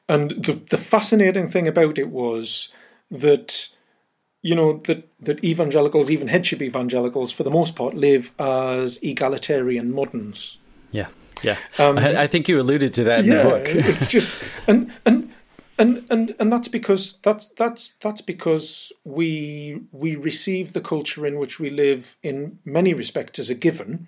[0.07, 2.71] And the, the fascinating thing about it was
[3.11, 3.69] that,
[4.41, 9.93] you know, that, that evangelicals, even headship evangelicals, for the most part, live as egalitarian
[9.93, 10.57] moderns.
[10.91, 11.07] Yeah,
[11.43, 11.57] yeah.
[11.77, 13.63] Um, I, I, think you alluded to that in yeah, the book.
[13.65, 15.33] it's just and and
[15.77, 21.37] and and and that's because that's that's that's because we we receive the culture in
[21.37, 24.07] which we live in many respects as a given.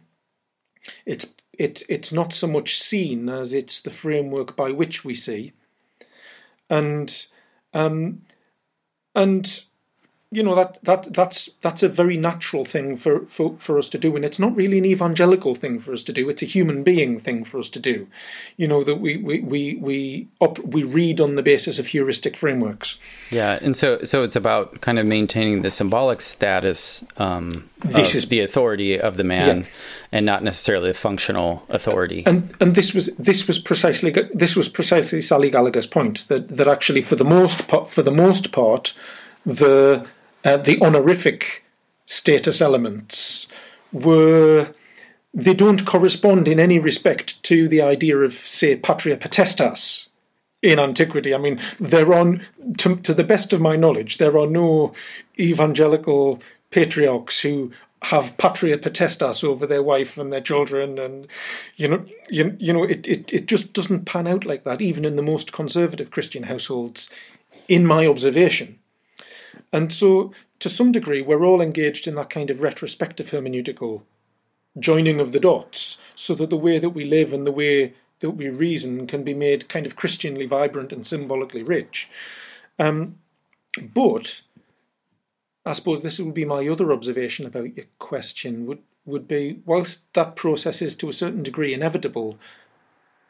[1.06, 5.54] It's it's it's not so much seen as it's the framework by which we see,
[6.70, 7.28] and
[7.74, 8.22] um,
[9.18, 9.66] and
[10.30, 13.98] you know that that that's that's a very natural thing for, for for us to
[13.98, 16.84] do and it's not really an evangelical thing for us to do it's a human
[16.84, 18.08] being thing for us to do.
[18.58, 22.36] You know that we we we we op, we read on the basis of heuristic
[22.36, 23.00] frameworks.
[23.32, 28.28] Yeah and so so it's about kind of maintaining the symbolic status um this is
[28.28, 29.68] the authority of the man yeah.
[30.12, 32.24] and not necessarily a functional authority.
[32.26, 36.68] And and this was this was precisely this was precisely Sally Gallagher's point that that
[36.68, 38.94] actually for the most part for the most part
[39.48, 40.06] the
[40.44, 41.64] uh, the honorific
[42.06, 43.48] status elements
[43.92, 44.74] were
[45.34, 50.10] they don't correspond in any respect to the idea of say patria potestas
[50.62, 51.34] in antiquity.
[51.34, 52.40] I mean, there are,
[52.80, 54.94] to, to the best of my knowledge, there are no
[55.40, 57.72] evangelical patriarchs who
[58.04, 61.28] have patria potestas over their wife and their children and
[61.78, 65.04] you know you, you know it, it, it just doesn't pan out like that even
[65.04, 67.10] in the most conservative christian households
[67.68, 68.78] in my observation
[69.72, 74.04] and so, to some degree, we're all engaged in that kind of retrospective hermeneutical
[74.80, 78.32] joining of the dots so that the way that we live and the way that
[78.32, 82.10] we reason can be made kind of Christianly vibrant and symbolically rich.
[82.80, 83.20] Um,
[83.94, 84.42] but
[85.66, 90.14] I suppose this would be my other observation about your question would would be whilst
[90.14, 92.38] that process is to a certain degree inevitable,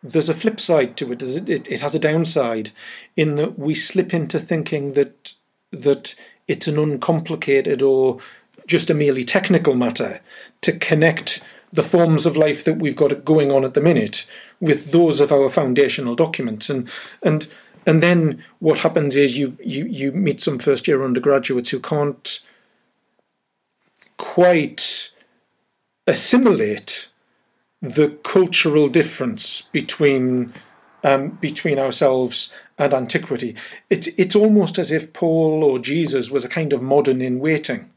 [0.01, 1.21] there's a flip side to it.
[1.21, 2.71] It, it has a downside
[3.15, 5.35] in that we slip into thinking that
[5.71, 6.15] that
[6.47, 8.19] it's an uncomplicated or
[8.65, 10.19] just a merely technical matter
[10.61, 14.25] to connect the forms of life that we've got going on at the minute
[14.59, 16.69] with those of our foundational documents.
[16.69, 16.89] And
[17.21, 17.47] and
[17.85, 22.39] and then what happens is you you you meet some first year undergraduates who can't
[24.17, 25.11] quite
[26.05, 27.09] assimilate
[27.81, 30.53] the cultural difference between
[31.07, 33.55] um, between ourselves and antiquity.
[33.89, 37.89] It's, it's almost as if Paul or Jesus was a kind of modern in waiting.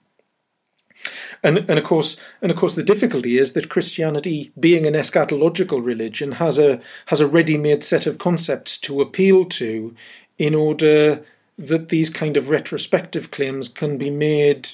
[1.42, 5.84] And, and of course, and of course, the difficulty is that Christianity, being an eschatological
[5.84, 9.94] religion, has a has a ready-made set of concepts to appeal to,
[10.36, 11.24] in order
[11.56, 14.68] that these kind of retrospective claims can be made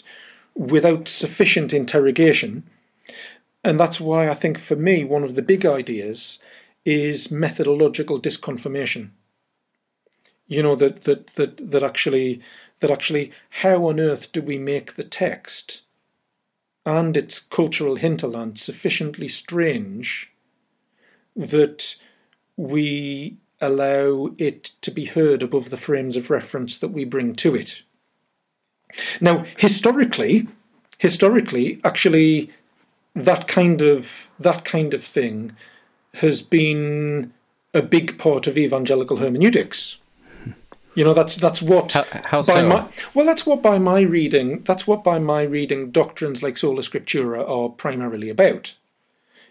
[0.55, 2.65] without sufficient interrogation.
[3.63, 6.41] And that's why I think, for me, one of the big ideas
[6.87, 9.11] is methodological disconfirmation
[10.47, 12.41] you know that that that that actually
[12.81, 15.83] that actually how on earth do we make the text
[16.87, 20.33] and its cultural hinterland sufficiently strange
[21.35, 21.97] that
[22.57, 27.55] we allow it to be heard above the frames of reference that we bring to
[27.55, 27.83] it.
[29.21, 30.49] Now, historically,
[30.99, 32.51] historically, actually,
[33.15, 35.57] that kind of that kind of thing
[36.17, 37.33] has been
[37.75, 39.99] a big part of evangelical hermeneutics.
[40.95, 42.67] You know, that's that's what how, how so?
[42.67, 46.81] My, well, that's what by my reading, that's what by my reading doctrines like sola
[46.81, 48.75] scriptura are primarily about.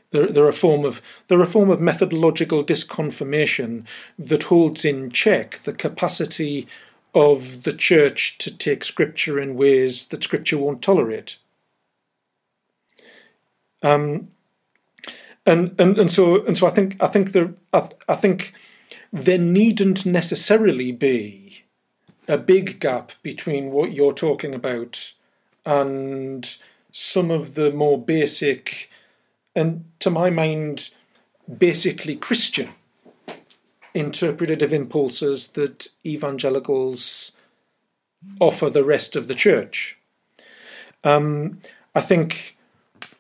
[0.10, 3.84] They're, they're a form of they're a form of methodological disconfirmation
[4.18, 6.68] that holds in check the capacity
[7.14, 11.38] of the church to take scripture in ways that scripture won't tolerate.
[13.84, 14.30] Um,
[15.46, 18.54] and, and and so and so I think I think there I, I think
[19.12, 21.64] there needn't necessarily be
[22.28, 25.14] a big gap between what you're talking about
[25.66, 26.58] and
[26.92, 28.90] some of the more basic
[29.56, 30.90] and to my mind
[31.58, 32.70] basically Christian
[33.94, 37.32] interpretative impulses that evangelicals
[38.40, 39.98] offer the rest of the church.
[41.04, 41.60] Um,
[41.96, 42.58] I think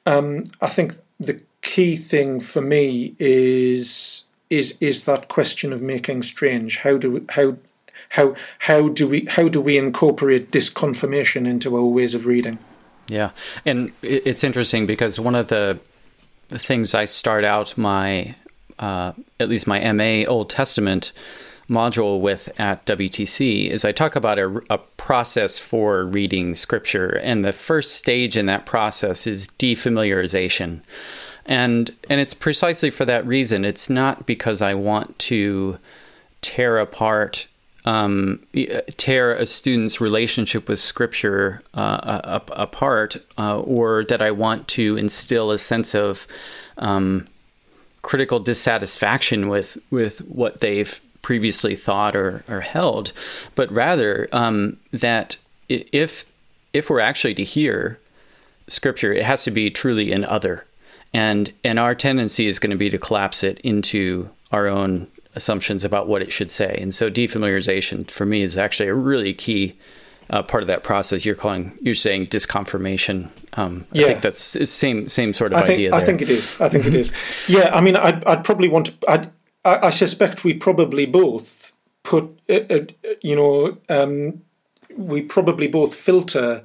[0.06, 6.24] um, I think the key thing for me is is is that question of making
[6.24, 6.78] strange.
[6.78, 7.58] How do we, how
[8.10, 12.60] how how do we how do we incorporate disconfirmation into our ways of reading?
[13.08, 13.32] Yeah,
[13.66, 15.80] and it's interesting because one of the,
[16.50, 18.36] things I start out my
[18.80, 21.12] uh, at least my MA Old Testament
[21.68, 27.44] module with at WTC is I talk about a, a, process for reading scripture, and
[27.44, 30.82] the first stage in that process is defamiliarization.
[31.46, 33.66] And and it's precisely for that reason.
[33.66, 35.80] It's not because I want to
[36.42, 37.48] tear apart
[37.86, 38.40] um,
[38.98, 45.52] tear a student's relationship with scripture uh, apart, uh, or that I want to instill
[45.52, 46.28] a sense of
[46.80, 47.28] um,
[48.02, 53.12] critical dissatisfaction with with what they've previously thought or, or held,
[53.54, 55.38] but rather um, that
[55.70, 56.26] if
[56.74, 58.00] if we're actually to hear
[58.68, 60.66] scripture, it has to be truly an other,
[61.16, 65.86] and and our tendency is going to be to collapse it into our own assumptions
[65.86, 66.78] about what it should say.
[66.82, 69.78] And so defamiliarization for me is actually a really key
[70.30, 71.26] uh, part of that process.
[71.26, 73.30] You're calling, you're saying disconfirmation.
[73.54, 75.92] Um, I think that's same same sort of I think, idea.
[75.92, 76.00] There.
[76.00, 76.60] I think it is.
[76.60, 77.14] I think it is.
[77.48, 78.94] Yeah, I mean, I'd, I'd probably want to.
[79.08, 79.32] I'd,
[79.64, 82.80] I, I suspect we probably both put, uh, uh,
[83.22, 84.42] you know, um,
[84.98, 86.64] we probably both filter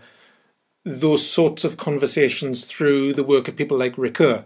[0.85, 4.45] those sorts of conversations through the work of people like Ricoeur.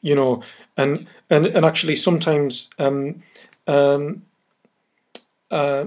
[0.00, 0.42] You know,
[0.76, 3.22] and and and actually sometimes um,
[3.66, 4.22] um,
[5.50, 5.86] uh,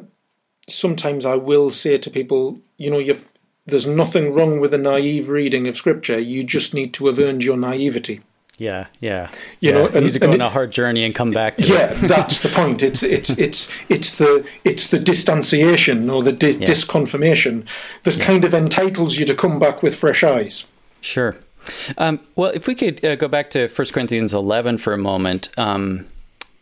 [0.68, 3.18] sometimes I will say to people, you know,
[3.66, 6.20] there's nothing wrong with a naive reading of scripture.
[6.20, 8.22] You just need to have earned your naivety.
[8.60, 9.32] Yeah, yeah.
[9.62, 9.72] You yeah.
[9.72, 11.56] know, and, you need to go on a hard journey and come back.
[11.58, 12.84] yeah, that's the point.
[12.84, 16.68] It's it's it's it's the it's the distanciation or the di- yeah.
[16.68, 17.66] disconfirmation
[18.04, 18.26] that yeah.
[18.26, 20.66] kind of entitles you to come back with fresh eyes.
[21.00, 21.38] Sure.
[21.98, 25.50] Um, well, if we could uh, go back to 1 Corinthians 11 for a moment.
[25.58, 26.08] Um,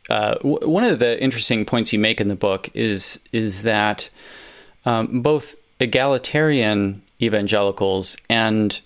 [0.09, 4.09] uh, w- one of the interesting points you make in the book is is that
[4.85, 8.79] um, both egalitarian evangelicals and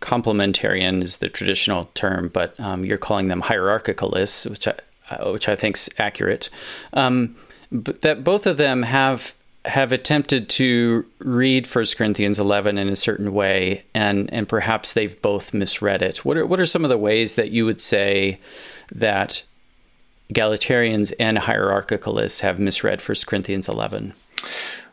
[0.00, 4.74] complementarian is the traditional term, but um, you're calling them hierarchicalists, which I,
[5.10, 6.50] uh, which I think is accurate.
[6.92, 7.36] Um,
[7.70, 9.34] but that both of them have
[9.66, 15.20] have attempted to read 1 Corinthians 11 in a certain way, and, and perhaps they've
[15.20, 16.24] both misread it.
[16.24, 18.40] What are, what are some of the ways that you would say
[18.90, 19.44] that
[20.32, 24.14] egalitarians and hierarchicalists have misread 1 Corinthians 11?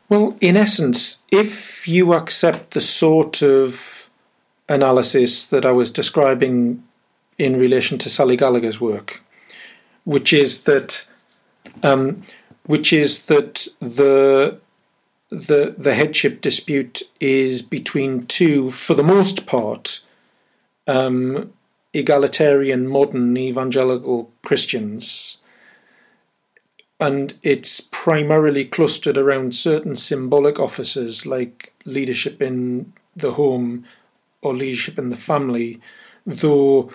[0.09, 4.06] Well, in essence, if you accept the sort of
[4.69, 6.83] analysis that I was describing
[7.37, 9.21] in relation to Sally Gallagher's work,
[10.03, 11.05] which is that
[11.83, 12.23] um,
[12.65, 14.59] which is that the
[15.29, 20.01] the the headship dispute is between two, for the most part,
[20.87, 21.53] um,
[21.93, 25.37] egalitarian modern evangelical Christians,
[26.99, 33.85] and it's primarily clustered around certain symbolic offices like leadership in the home
[34.41, 35.79] or leadership in the family,
[36.25, 36.91] though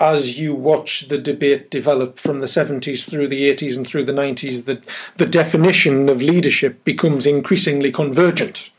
[0.00, 4.12] as you watch the debate develop from the 70s through the 80s and through the
[4.12, 4.82] 90s, that
[5.16, 8.70] the definition of leadership becomes increasingly convergent.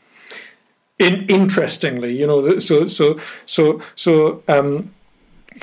[0.98, 4.42] In, interestingly, you know, so so so so.
[4.46, 4.92] Um,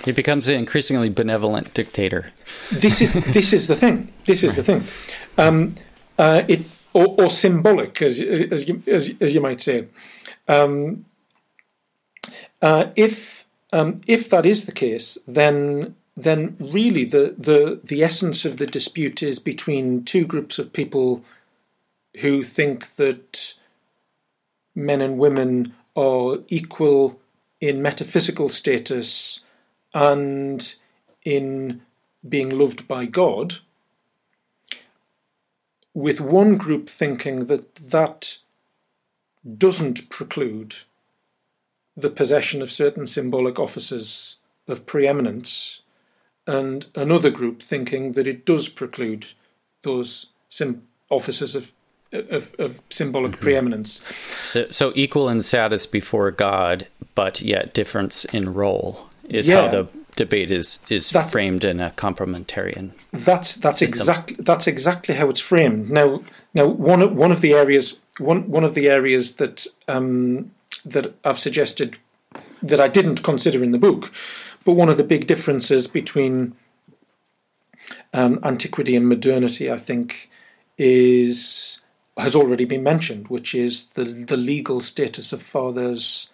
[0.04, 2.32] he becomes an increasingly benevolent dictator.
[2.72, 4.12] This is this is the thing.
[4.26, 4.84] This is the thing.
[5.38, 5.76] Um,
[6.18, 6.62] uh, it
[6.94, 9.88] or, or, symbolic, as as you, as, as you might say.
[10.48, 11.06] Um,
[12.62, 18.46] uh, if um, if that is the case, then then really the, the the essence
[18.46, 21.24] of the dispute is between two groups of people
[22.22, 23.56] who think that
[24.76, 27.20] men and women are equal
[27.62, 29.42] in metaphysical status
[29.94, 30.76] and
[31.24, 31.82] in
[32.28, 33.56] being loved by God,
[35.94, 38.40] with one group thinking that that
[39.58, 40.76] doesn't preclude
[42.02, 44.38] the possession of certain symbolic offices
[44.68, 45.82] of preeminence,
[46.48, 49.34] and another group thinking that it does preclude
[49.84, 51.72] those sim- offices of
[52.12, 53.42] of, of symbolic mm-hmm.
[53.42, 54.02] preeminence.
[54.42, 59.62] So, so equal in status before God, but yet difference in role is yeah.
[59.62, 62.92] how the debate is is that's, framed in a complementarian.
[63.14, 65.90] That's that's exactly that's exactly how it's framed.
[65.90, 66.22] Now,
[66.54, 70.52] now one of, one of the areas one one of the areas that um,
[70.92, 71.98] that I've suggested
[72.62, 74.12] that I didn't consider in the book.
[74.66, 76.56] But one of the big differences between
[78.14, 80.30] um, antiquity and modernity, I think,
[80.78, 81.82] is
[82.18, 86.30] has already been mentioned, which is the the legal status of fathers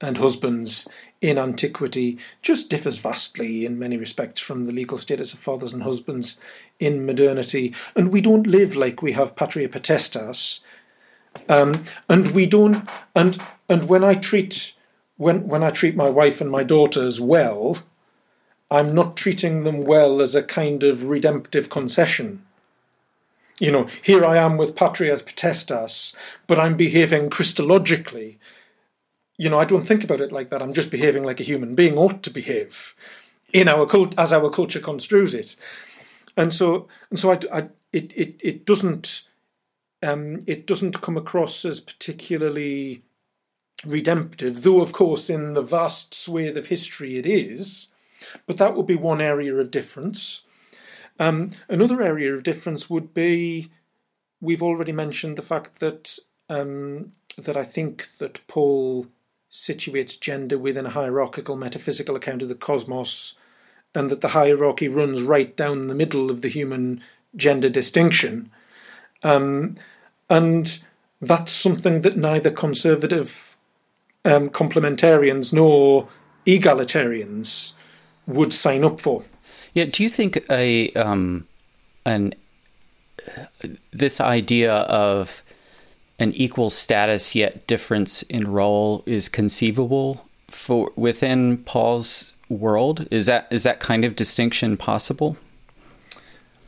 [0.00, 0.86] and husbands
[1.20, 5.82] in antiquity just differs vastly in many respects from the legal status of fathers and
[5.82, 6.38] husbands
[6.78, 7.74] in modernity.
[7.96, 10.60] And we don't live like we have patria potestas.
[11.48, 14.74] Um, and we don't and and when I treat
[15.16, 17.78] when when I treat my wife and my daughters well,
[18.70, 22.44] I'm not treating them well as a kind of redemptive concession.
[23.60, 26.14] You know, here I am with patria potestas,
[26.46, 28.36] but I'm behaving Christologically
[29.38, 30.60] you know, I don't think about it like that.
[30.60, 32.94] I'm just behaving like a human being ought to behave
[33.52, 35.54] in our cult as our culture construes it.
[36.36, 39.22] And so, and so, I, I it, it, it doesn't,
[40.02, 43.02] um, it doesn't come across as particularly
[43.84, 47.88] redemptive, though, of course, in the vast swathe of history it is.
[48.46, 50.42] But that would be one area of difference.
[51.18, 53.70] Um, another area of difference would be
[54.40, 56.18] we've already mentioned the fact that
[56.48, 59.06] um, that I think that Paul
[59.50, 63.34] situates gender within a hierarchical metaphysical account of the cosmos,
[63.94, 67.02] and that the hierarchy runs right down the middle of the human
[67.36, 68.50] gender distinction.
[69.22, 69.76] Um,
[70.30, 70.82] and
[71.20, 73.56] that's something that neither conservative
[74.28, 76.08] um, complementarians nor
[76.46, 77.72] egalitarians
[78.26, 79.24] would sign up for.
[79.74, 81.46] Yeah, do you think a um,
[82.04, 82.34] an
[83.90, 85.42] this idea of
[86.18, 93.06] an equal status yet difference in role is conceivable for within Paul's world?
[93.10, 95.36] Is that is that kind of distinction possible?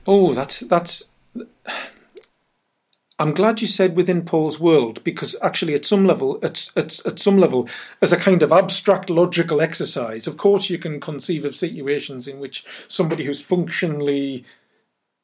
[0.06, 1.04] Oh, that's that's.
[3.21, 7.18] I'm glad you said within Paul's world because actually, at some level, at, at, at
[7.18, 7.68] some level,
[8.01, 12.41] as a kind of abstract logical exercise, of course, you can conceive of situations in
[12.41, 14.47] which somebody who's functionally,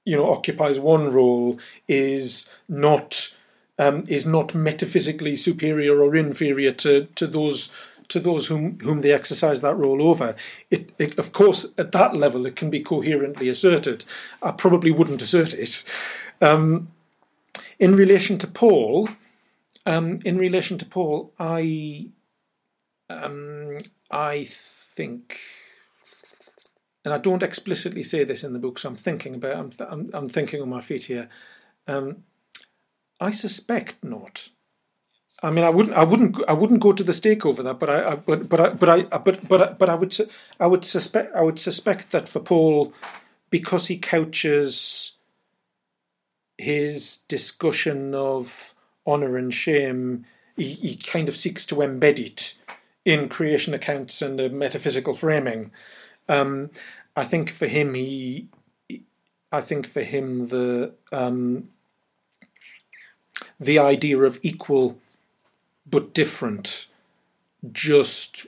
[0.05, 3.35] you know, occupies one role is not
[3.79, 7.71] um, is not metaphysically superior or inferior to to those
[8.09, 10.37] to those whom whom they exercise that role over.
[10.71, 14.05] It, it, of course, at that level, it can be coherently asserted.
[14.43, 15.83] I probably wouldn't assert it.
[16.43, 16.89] Um,
[17.79, 19.09] in relation to Paul,
[19.85, 22.11] um, in relation to Paul, I,
[23.09, 23.79] um,
[24.11, 25.39] I think,
[27.05, 29.91] and I don't explicitly say this in the book, so I'm thinking about, I'm, th-
[29.91, 31.29] I'm, I'm, thinking on my feet here.
[31.87, 32.24] Um,
[33.20, 34.49] I suspect not.
[35.43, 37.91] I mean, I wouldn't, I wouldn't, I wouldn't go to the stake over that, but
[37.91, 40.16] I, I but, but, I, but I, but, but, but I would,
[40.59, 42.93] I would suspect, I would suspect that for Paul,
[43.51, 45.16] because he couches
[46.59, 48.75] his discussion of
[49.07, 50.25] honor and shame,
[50.57, 52.55] he, he kind of seeks to embed it
[53.05, 55.71] in creation accounts and the metaphysical framing.
[56.29, 56.71] Um,
[57.15, 58.49] I think for him, he,
[59.53, 61.69] I think for him, the um,
[63.61, 64.99] the idea of equal
[65.89, 66.87] but different
[67.73, 68.47] just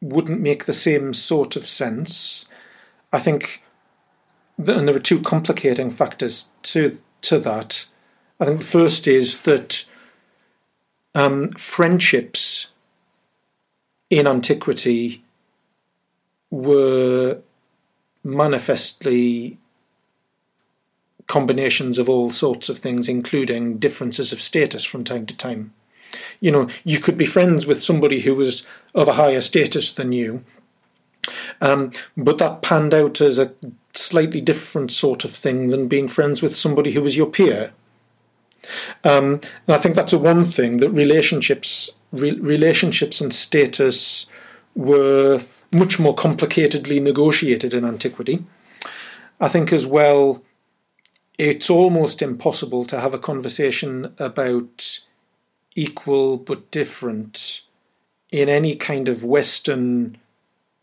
[0.00, 2.44] wouldn't make the same sort of sense.
[3.12, 3.62] I think,
[4.58, 7.86] and there are two complicating factors to to that.
[8.38, 9.84] I think the first is that
[11.14, 12.68] um, friendships
[14.10, 15.22] in antiquity
[16.50, 17.38] were
[18.24, 19.58] manifestly
[21.26, 25.72] combinations of all sorts of things, including differences of status from time to time.
[26.40, 30.12] You know, you could be friends with somebody who was of a higher status than
[30.12, 30.44] you,
[31.60, 33.54] um, but that panned out as a
[33.94, 37.72] slightly different sort of thing than being friends with somebody who was your peer.
[39.04, 44.26] Um, and I think that's a one thing that relationships, re- relationships and status
[44.74, 48.44] were much more complicatedly negotiated in antiquity.
[49.40, 50.42] I think as well,
[51.38, 55.00] it's almost impossible to have a conversation about
[55.74, 57.62] equal but different
[58.30, 60.18] in any kind of Western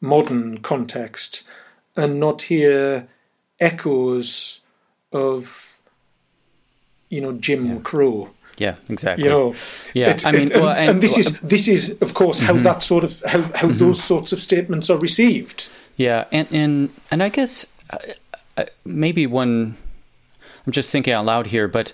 [0.02, 1.44] modern context
[2.00, 3.08] and not hear
[3.60, 4.62] echoes
[5.12, 5.80] of
[7.10, 7.80] you know Jim yeah.
[7.84, 8.30] Crow.
[8.58, 9.24] Yeah, exactly.
[9.24, 9.56] You know,
[9.94, 10.10] yeah.
[10.10, 12.54] It, I mean, it, and, well, and, and, this is this is of course how
[12.54, 12.64] mm-hmm.
[12.64, 13.78] that sort of how how mm-hmm.
[13.78, 15.70] those sorts of statements are received.
[15.96, 17.98] Yeah, and and and I guess uh,
[18.58, 19.78] uh, maybe one.
[20.66, 21.94] I'm just thinking out loud here, but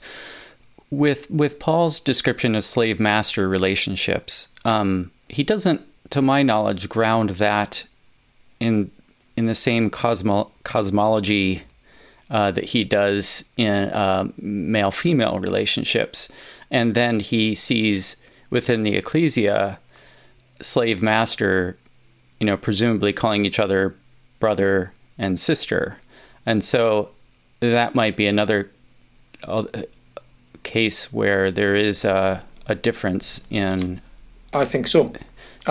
[0.89, 7.31] with with Paul's description of slave master relationships, um, he doesn't, to my knowledge, ground
[7.31, 7.85] that
[8.59, 8.91] in
[9.37, 11.63] in the same cosmo- cosmology
[12.29, 16.29] uh, that he does in uh, male female relationships.
[16.71, 18.17] And then he sees
[18.49, 19.79] within the ecclesia
[20.61, 21.77] slave master,
[22.39, 23.95] you know, presumably calling each other
[24.39, 25.97] brother and sister.
[26.45, 27.11] And so
[27.59, 28.71] that might be another
[29.43, 29.65] uh,
[30.63, 34.01] case where there is a, a difference in.
[34.53, 35.13] I think so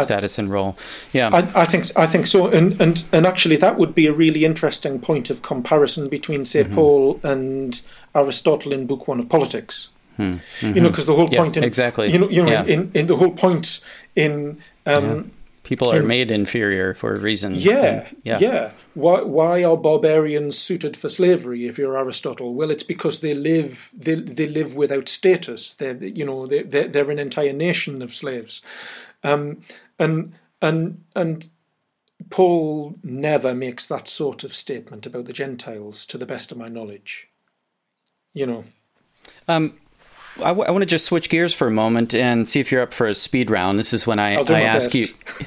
[0.03, 0.77] status and role.
[1.13, 4.13] Yeah, I, I, think I think so, and, and and actually that would be a
[4.13, 6.75] really interesting point of comparison between, say, mm-hmm.
[6.75, 7.81] Paul and
[8.15, 9.89] Aristotle in Book One of Politics.
[10.19, 10.67] Mm-hmm.
[10.67, 12.65] You know, because the whole point yeah, in exactly, you know, you know, yeah.
[12.65, 13.81] in, in the whole point
[14.15, 15.23] in um, yeah.
[15.65, 17.55] people are in, made inferior for a reason.
[17.55, 18.71] Yeah, yeah, yeah.
[18.95, 21.67] Why why are barbarians suited for slavery?
[21.67, 25.75] If you're Aristotle, well, it's because they live they they live without status.
[25.75, 28.63] They're you know they they're, they're an entire nation of slaves.
[29.25, 29.63] Um,
[29.99, 31.49] and and and
[32.31, 36.69] Paul never makes that sort of statement about the Gentiles, to the best of my
[36.69, 37.29] knowledge.
[38.33, 38.65] You know.
[39.47, 39.75] Um,
[40.39, 42.83] I, w- I want to just switch gears for a moment and see if you're
[42.83, 43.79] up for a speed round.
[43.79, 44.95] This is when I, I ask best.
[44.95, 45.09] you.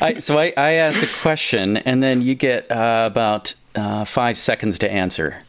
[0.00, 4.36] I, so I, I ask a question, and then you get uh, about uh, five
[4.36, 5.42] seconds to answer.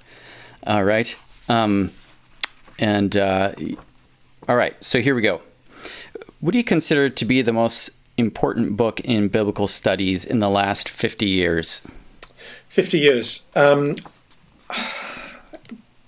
[0.66, 1.14] All right.
[1.50, 1.92] Um,
[2.80, 3.54] and uh,
[4.48, 4.82] all right.
[4.84, 5.42] So here we go.
[6.42, 10.50] What do you consider to be the most important book in biblical studies in the
[10.50, 11.84] last 50 years?
[12.70, 13.44] 50 years.
[13.56, 13.96] Um,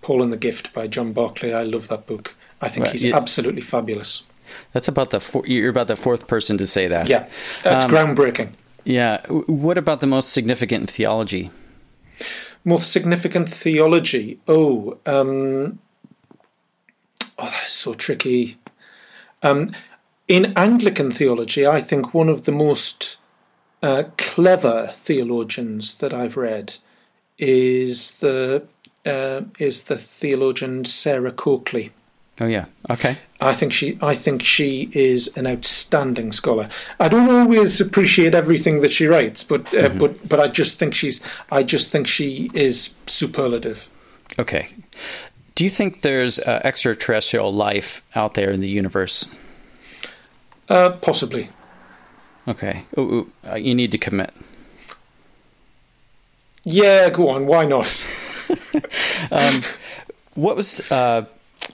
[0.02, 1.54] Paul and the Gift by John Barclay.
[1.54, 2.36] I love that book.
[2.62, 4.24] I think Right, he's absolutely fabulous.
[4.72, 7.08] That's about the four, you're about the fourth person to say that.
[7.10, 7.28] Yeah,
[7.64, 8.50] that's Um, groundbreaking.
[8.86, 9.22] Yeah.
[9.28, 11.52] What about the most significant theology?
[12.66, 14.40] Most significant theology.
[14.48, 15.80] Oh, um,
[17.38, 18.58] oh, that is so tricky.
[19.42, 19.72] Um,
[20.28, 23.18] in Anglican theology, I think one of the most
[23.82, 26.76] uh, clever theologians that I've read
[27.38, 28.64] is the
[29.06, 31.92] uh, is the theologian Sarah Coakley.
[32.40, 32.66] Oh yeah.
[32.90, 33.18] Okay.
[33.42, 36.70] I think she I think she is an outstanding scholar.
[37.00, 40.96] I don't always appreciate everything that she writes, but uh, but but I just think
[40.96, 41.22] she's
[41.52, 43.90] I just think she is superlative.
[44.40, 44.70] Okay.
[45.56, 49.26] Do you think there's uh, extraterrestrial life out there in the universe?
[50.70, 51.50] Uh, possibly.
[52.48, 52.86] Okay.
[52.98, 54.34] Ooh, ooh, uh, you need to commit.
[56.64, 57.46] Yeah, go on.
[57.46, 57.88] Why not?
[60.36, 61.26] What was uh,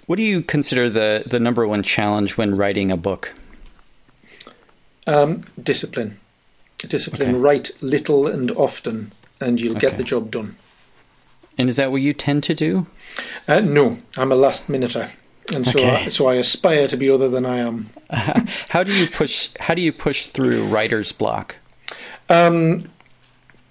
[0.05, 3.33] what do you consider the the number one challenge when writing a book?
[5.07, 6.19] Um, discipline.
[6.79, 7.29] Discipline.
[7.29, 7.39] Okay.
[7.39, 10.55] Write little and often, and you'll get the job done.
[11.57, 12.87] And is that what you tend to do?
[13.47, 15.11] Uh, no, I'm a last minuter,
[15.53, 16.05] and so Okay.
[16.05, 17.89] I, so I aspire to be other than I am.
[18.69, 21.55] How do you push how do you push through writer's block?
[22.29, 22.89] Um,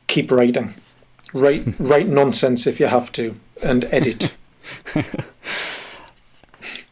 [0.07, 0.75] keep writing.
[1.33, 4.35] Write write nonsense if you have to, and edit.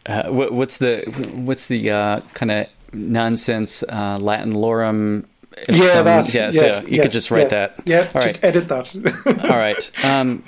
[0.07, 1.03] Uh, what, what's the
[1.35, 5.27] what's the uh, kind of nonsense uh, Latin lorem?
[5.69, 6.05] yeah, ipsum?
[6.05, 6.33] that.
[6.33, 6.81] Yes, yes, yeah.
[6.83, 7.81] You yes, could just write yeah, that.
[7.85, 9.51] Yeah, All just edit that.
[9.51, 10.05] All right.
[10.05, 10.45] Um,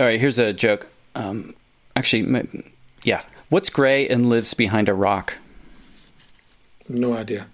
[0.00, 0.18] all right.
[0.18, 0.90] Here's a joke.
[1.14, 1.54] Um,
[1.94, 2.48] actually,
[3.04, 3.22] yeah.
[3.48, 5.34] What's gray and lives behind a rock?
[6.88, 7.46] no idea.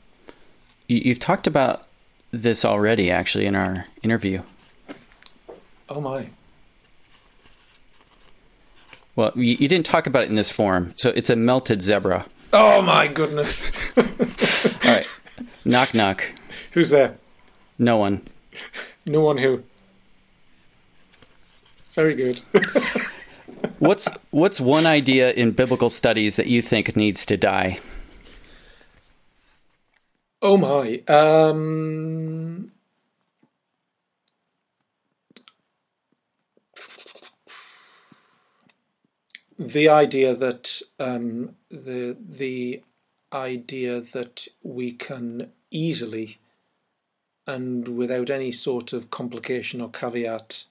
[0.88, 1.86] You, you've talked about
[2.30, 4.42] this already, actually, in our interview.
[5.88, 6.28] Oh my.
[9.16, 12.26] Well, you, you didn't talk about it in this form, so it's a melted zebra.
[12.52, 13.70] Oh my goodness.
[13.96, 14.04] All
[14.84, 15.06] right.
[15.64, 16.32] knock knock.
[16.72, 17.16] Who's there?
[17.78, 18.26] No one.
[19.06, 19.62] No one who.
[21.94, 22.40] Very good.
[23.78, 27.80] What's what's one idea in biblical studies that you think needs to die?
[30.40, 31.02] Oh my.
[31.06, 32.72] Um,
[39.58, 42.82] the idea that um, the the
[43.32, 46.38] idea that we can easily
[47.46, 50.64] and without any sort of complication or caveat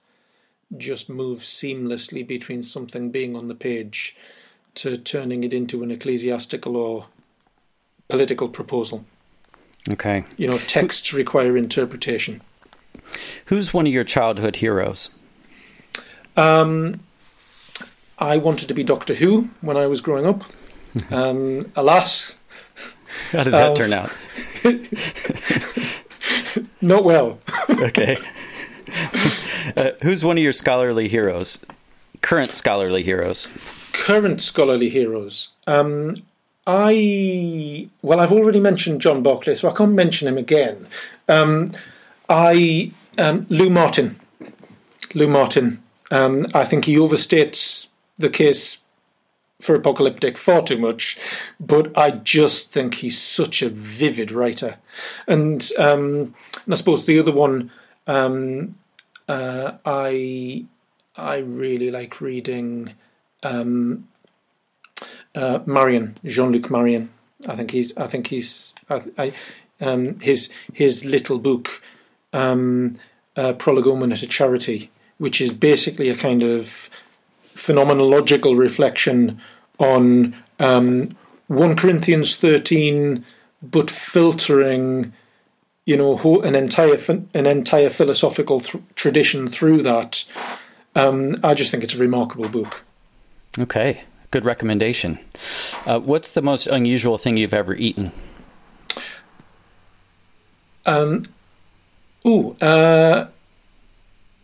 [0.76, 4.16] just move seamlessly between something being on the page
[4.76, 7.06] to turning it into an ecclesiastical or
[8.08, 9.04] political proposal.
[9.90, 10.24] Okay.
[10.36, 12.40] You know, texts require interpretation.
[13.46, 15.10] Who's one of your childhood heroes?
[16.36, 17.00] Um,
[18.18, 20.44] I wanted to be Doctor Who when I was growing up.
[21.10, 22.36] Um, alas,
[23.30, 24.14] How did that Um, turn out?
[26.82, 27.38] not well.
[27.70, 28.18] Okay.
[29.76, 31.64] uh, who's one of your scholarly heroes?
[32.20, 33.48] Current scholarly heroes.
[33.92, 35.50] Current scholarly heroes.
[35.66, 36.14] Um,
[36.66, 40.86] I well, I've already mentioned John Barclay, so I can't mention him again.
[41.28, 41.72] Um,
[42.28, 44.18] I um, Lou Martyn.
[45.14, 45.82] Lou Martyn.
[46.10, 48.78] Um, I think he overstates the case
[49.60, 51.18] for apocalyptic far too much,
[51.60, 54.76] but I just think he's such a vivid writer.
[55.26, 56.34] And, um,
[56.64, 57.70] and I suppose the other one,
[58.06, 58.76] um,
[59.28, 60.64] uh, I
[61.16, 62.94] I really like reading
[63.42, 64.08] um,
[65.34, 67.10] uh, Marion, Jean-Luc Marion.
[67.48, 67.96] I think he's.
[67.96, 68.72] I think he's.
[68.88, 69.32] I, I,
[69.80, 71.82] um, his his little book,
[72.32, 72.94] um,
[73.36, 76.88] uh, Prolegomena to Charity, which is basically a kind of
[77.54, 79.40] phenomenological reflection
[79.78, 81.16] on um,
[81.48, 83.24] one Corinthians thirteen,
[83.62, 85.12] but filtering,
[85.84, 86.98] you know, an entire
[87.34, 90.24] an entire philosophical th- tradition through that.
[90.94, 92.82] Um, I just think it's a remarkable book.
[93.58, 94.02] Okay.
[94.30, 95.18] Good recommendation.
[95.84, 98.12] Uh, what's the most unusual thing you've ever eaten?
[100.86, 101.26] Um,
[102.26, 103.28] ooh, uh,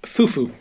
[0.02, 0.52] fufu.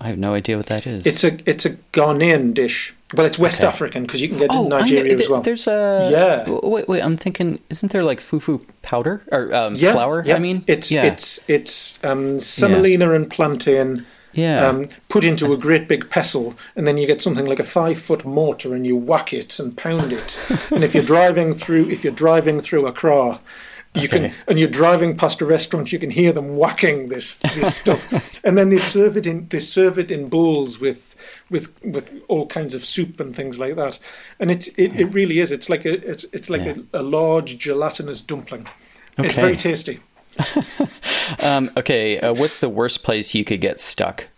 [0.00, 1.06] I have no idea what that is.
[1.06, 2.94] It's a it's a Ghanaian dish.
[3.14, 3.68] Well, it's West Okay.
[3.68, 5.40] African because you can get it oh, in Nigeria th- as well.
[5.40, 6.44] There's a Yeah.
[6.62, 7.02] Wait, wait.
[7.02, 7.58] I'm thinking.
[7.70, 10.22] Isn't there like fufu powder or um, yeah, flour?
[10.26, 10.36] yeah.
[10.36, 14.66] I mean, it's yeah, it's it's um, semolina and plantain yeah.
[14.66, 17.98] um, put into a great big pestle, and then you get something like a five
[17.98, 20.38] foot mortar, and you whack it and pound it.
[20.70, 23.40] and if you're driving through, if you're driving through Accra,
[23.98, 24.28] you Okay.
[24.28, 28.38] can, and you're driving past a restaurant, you can hear them whacking this this stuff,
[28.44, 31.14] and then they serve it in they serve it in bowls with
[31.50, 33.98] with with all kinds of soup and things like that.
[34.40, 35.50] And it's it, it really is.
[35.52, 36.74] It's like a it's it's like Yeah.
[36.92, 38.66] a, a large gelatinous dumpling.
[39.18, 40.00] It's very tasty.
[41.40, 42.20] um, okay.
[42.20, 44.28] Uh, what's the worst place you could get stuck?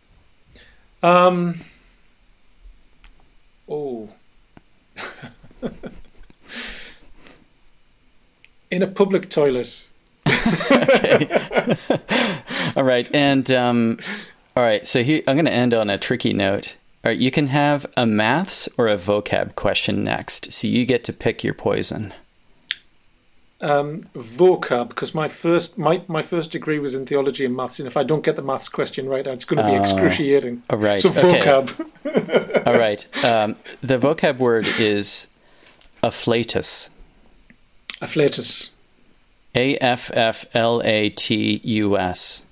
[1.02, 1.60] Um.
[3.68, 4.08] Oh.
[8.70, 9.82] In a public toilet.
[12.76, 13.98] All right, and um,
[14.56, 14.86] all right.
[14.86, 16.76] So here, I'm going to end on a tricky note.
[17.04, 21.02] All right, you can have a maths or a vocab question next, so you get
[21.04, 22.14] to pick your poison.
[23.62, 27.86] Um, vocab, because my first my, my first degree was in theology and maths, and
[27.88, 29.82] if I don't get the maths question right, it's going to be Oh.
[29.82, 30.62] excruciating.
[30.70, 31.00] All right.
[31.00, 31.40] So okay.
[31.40, 32.66] vocab.
[32.66, 33.24] All right.
[33.24, 35.26] Um, the vocab word is
[36.04, 36.88] afflatus.
[38.00, 38.70] Afflatus.
[39.54, 42.42] A F F L A T U S.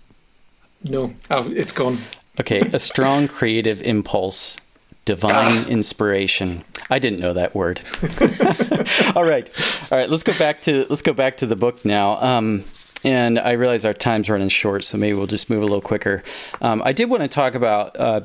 [0.85, 2.01] No, oh, it's gone.
[2.41, 4.59] Okay, a strong creative impulse,
[5.05, 6.65] divine inspiration.
[6.91, 7.81] I didn't know that word.
[9.17, 9.51] all right,
[9.91, 10.09] all right.
[10.09, 12.21] Let's go back to let's go back to the book now.
[12.21, 12.65] Um,
[13.05, 16.23] and I realize our time's running short, so maybe we'll just move a little quicker.
[16.61, 18.23] Um, I did want to talk about uh,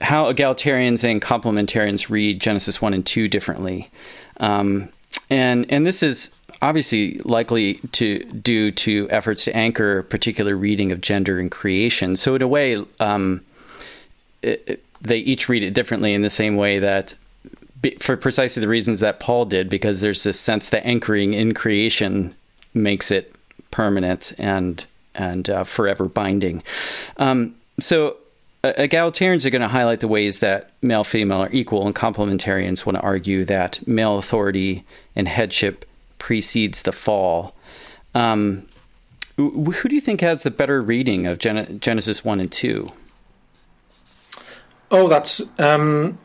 [0.00, 3.90] how egalitarians and complementarians read Genesis one and two differently,
[4.38, 4.88] um,
[5.30, 10.92] and and this is obviously likely to due to efforts to anchor a particular reading
[10.92, 12.16] of gender and creation.
[12.16, 13.42] So in a way, um,
[14.42, 17.14] it, it- they each read it differently in the same way that.
[18.00, 22.34] For precisely the reasons that Paul did, because there's this sense that anchoring in creation
[22.74, 23.32] makes it
[23.70, 26.64] permanent and and uh, forever binding.
[27.18, 28.16] Um, so
[28.64, 32.96] egalitarians are going to highlight the ways that male female are equal, and complementarians want
[32.96, 34.84] to argue that male authority
[35.14, 35.84] and headship
[36.18, 37.54] precedes the fall.
[38.14, 38.66] Um,
[39.36, 42.92] who do you think has the better reading of Gen- Genesis one and two?
[44.90, 46.18] Oh, that's um,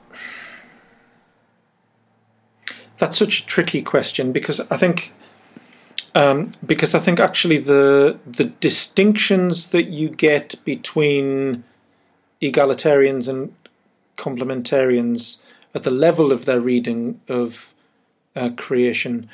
[2.98, 5.14] that's such a tricky question because I think
[6.16, 11.64] um, because I think actually the the distinctions that you get between
[12.42, 13.54] egalitarians and
[14.18, 15.38] complementarians
[15.74, 17.74] at the level of their reading of
[18.36, 19.30] uh, creation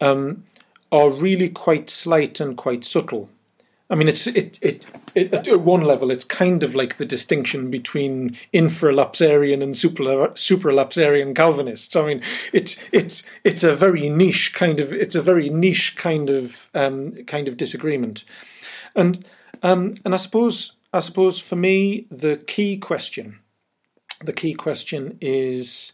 [0.00, 0.44] um,
[0.90, 3.28] are really quite slight and quite subtle.
[3.90, 7.70] I mean, it's it, it it at one level, it's kind of like the distinction
[7.70, 11.96] between infralapsarian and super supralapsarian Calvinists.
[11.96, 12.22] I mean,
[12.52, 17.24] it's it's it's a very niche kind of it's a very niche kind of um,
[17.24, 18.24] kind of disagreement,
[18.94, 19.24] and
[19.62, 23.40] um, and I suppose I suppose for me the key question,
[24.24, 25.92] the key question is,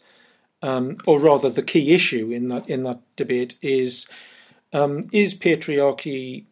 [0.62, 4.06] um, or rather the key issue in that in that debate is,
[4.72, 6.44] um, is patriarchy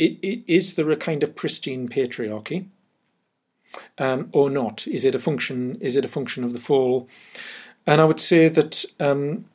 [0.00, 2.66] i- i- is there a kind of pristine patriarchy
[3.98, 4.86] um, or not?
[4.88, 5.76] Is it a function?
[5.80, 7.08] Is it a function of the fall?
[7.86, 9.46] And I would say that um,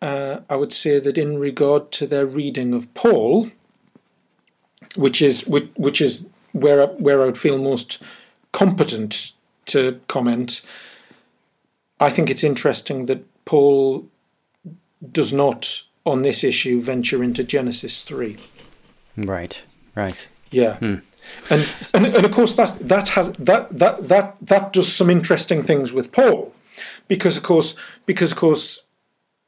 [0.00, 3.50] uh, I would say that in regard to their reading of Paul,
[4.96, 6.24] which is which, which is
[6.54, 8.02] where I, where I would feel most
[8.52, 9.32] competent
[9.66, 10.62] to comment.
[12.00, 14.06] I think it's interesting that Paul
[15.12, 18.38] does not, on this issue, venture into Genesis three.
[19.16, 19.62] Right,
[19.94, 20.28] right.
[20.50, 20.76] Yeah.
[20.76, 20.96] Hmm.
[21.50, 25.62] And, and and of course that that has that that that that does some interesting
[25.62, 26.52] things with Paul,
[27.08, 27.74] because of course
[28.04, 28.82] because of course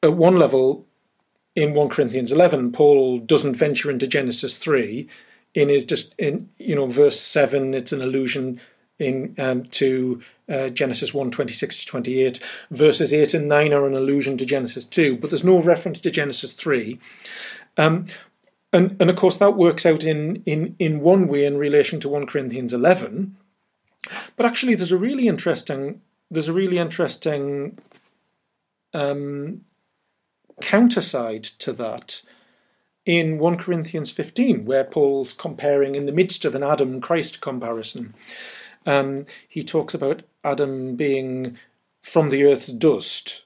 [0.03, 0.87] at one level
[1.55, 5.07] in one Corinthians eleven Paul doesn't venture into Genesis three,
[5.57, 8.61] in his just in you know verse seven it's an allusion
[9.01, 12.41] in um, to uh, Genesis 1, 26 to 28.
[12.71, 16.11] Verses 8 and 9 are an allusion to Genesis 2, but there's no reference to
[16.11, 16.99] Genesis 3.
[17.77, 18.07] Um,
[18.73, 22.09] and, and of course, that works out in, in, in one way in relation to
[22.09, 23.37] 1 Corinthians 11.
[24.37, 26.01] But actually, there's a really interesting
[26.31, 27.79] there's a really interesting
[28.93, 29.65] um,
[30.61, 32.23] counterside to that
[33.07, 38.15] in 1 Corinthians 15, where Paul's comparing in the midst of an Adam Christ comparison.
[38.85, 41.57] Um, he talks about Adam being
[42.03, 43.43] from the earth's dust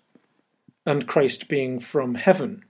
[0.87, 2.65] and Christ being from heaven.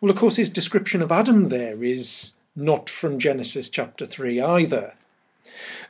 [0.00, 4.94] Well, of course, his description of Adam there is not from Genesis chapter three either.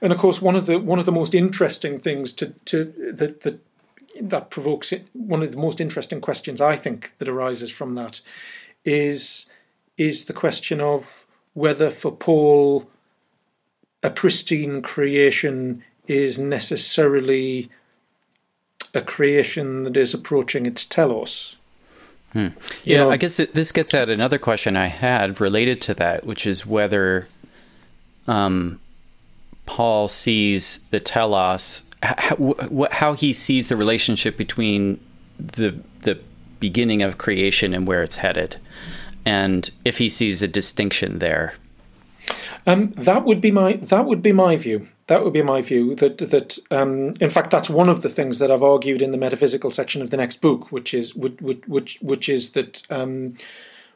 [0.01, 3.43] And of course, one of the one of the most interesting things to to that
[3.43, 3.61] that
[4.21, 8.21] that provokes it, one of the most interesting questions I think that arises from that
[8.85, 9.47] is
[9.97, 12.91] is the question of whether for Paul
[14.03, 17.71] a pristine creation is necessarily
[18.93, 21.57] a creation that is approaching its telos.
[22.33, 22.49] Hmm.
[22.83, 26.25] Yeah, know, I guess it, this gets at another question I had related to that,
[26.25, 27.29] which is whether
[28.27, 28.81] um,
[29.67, 32.55] Paul sees the telos, how,
[32.91, 35.01] how he sees the relationship between
[35.39, 36.19] the the
[36.61, 38.57] beginning of creation and where it's headed,
[39.25, 41.55] and if he sees a distinction there.
[42.67, 44.89] Um, that would be my that would be my view.
[45.07, 45.95] That would be my view.
[45.95, 49.19] That that um, in fact that's one of the things that I've argued in the
[49.19, 53.37] metaphysical section of the next book, which is which which which is that um,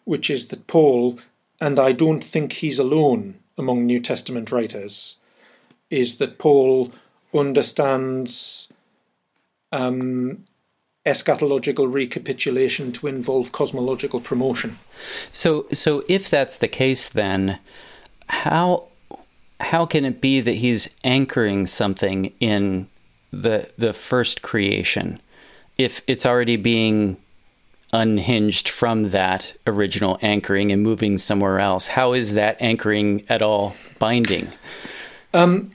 [0.04, 1.18] which is that Paul,
[1.60, 5.16] and I don't think he's alone among New Testament writers,
[5.90, 6.92] is that Paul
[7.34, 8.68] understands
[9.72, 10.44] um,
[11.06, 14.78] eschatological recapitulation to involve cosmological promotion.
[15.30, 17.58] So, so if that's the case, then
[18.28, 18.88] how
[19.60, 22.88] how can it be that he's anchoring something in
[23.32, 25.20] the the first creation
[25.76, 27.16] if it's already being
[27.92, 33.74] unhinged from that original anchoring and moving somewhere else how is that anchoring at all
[33.98, 34.50] binding
[35.34, 35.70] um,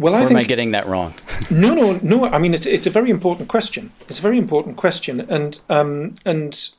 [0.00, 1.12] well, I or think, am I getting that wrong?
[1.50, 2.24] no, no, no.
[2.24, 3.92] I mean, it's it's a very important question.
[4.08, 6.70] It's a very important question, and um, and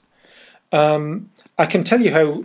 [0.72, 2.44] um, I can tell you how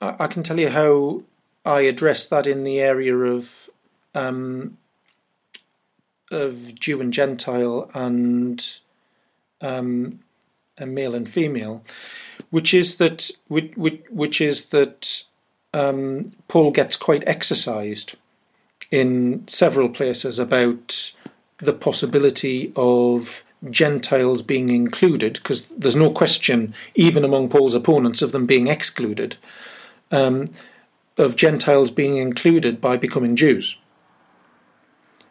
[0.00, 1.22] I can tell you how
[1.64, 3.70] I address that in the area of
[4.16, 4.78] um,
[6.32, 8.68] of Jew and Gentile and
[9.60, 10.18] um,
[10.76, 11.84] and male and female,
[12.50, 15.22] which is that which, which is that
[15.72, 18.16] um, Paul gets quite exercised
[18.90, 21.12] in several places about
[21.58, 28.32] the possibility of Gentiles being included, because there's no question, even among Paul's opponents, of
[28.32, 29.36] them being excluded.
[30.10, 30.50] Um,
[31.18, 33.78] of Gentiles being included by becoming Jews.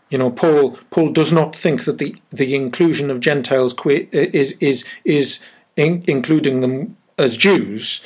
[0.10, 4.86] You know, Paul Paul does not think that the, the inclusion of Gentiles is is
[5.03, 5.39] is
[5.76, 8.01] in, including them as Jews.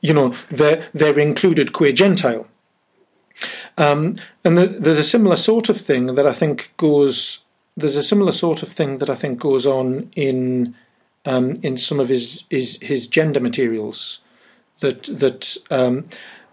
[0.00, 2.46] You know, they're they're included qua Gentile.
[3.78, 7.44] Um, and there's a similar sort of thing that I think goes.
[7.76, 10.74] There's a similar sort of thing that I think goes on in
[11.24, 14.20] um, in some of his, his his gender materials.
[14.80, 16.04] That that um,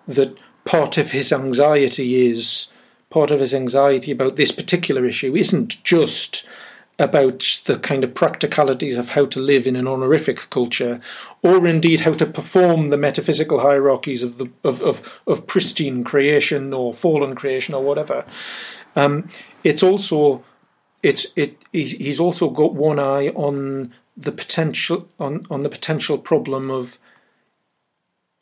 [0.08, 2.68] that part of his anxiety is
[3.10, 6.48] part of his anxiety about this particular issue isn't just
[7.00, 11.00] about the kind of practicalities of how to live in an honorific culture,
[11.42, 16.74] or indeed how to perform the metaphysical hierarchies of the of of, of pristine creation
[16.74, 18.26] or fallen creation or whatever.
[18.96, 19.30] Um,
[19.64, 20.44] it's also
[21.02, 26.70] it's it he's also got one eye on the potential on on the potential problem
[26.70, 27.00] of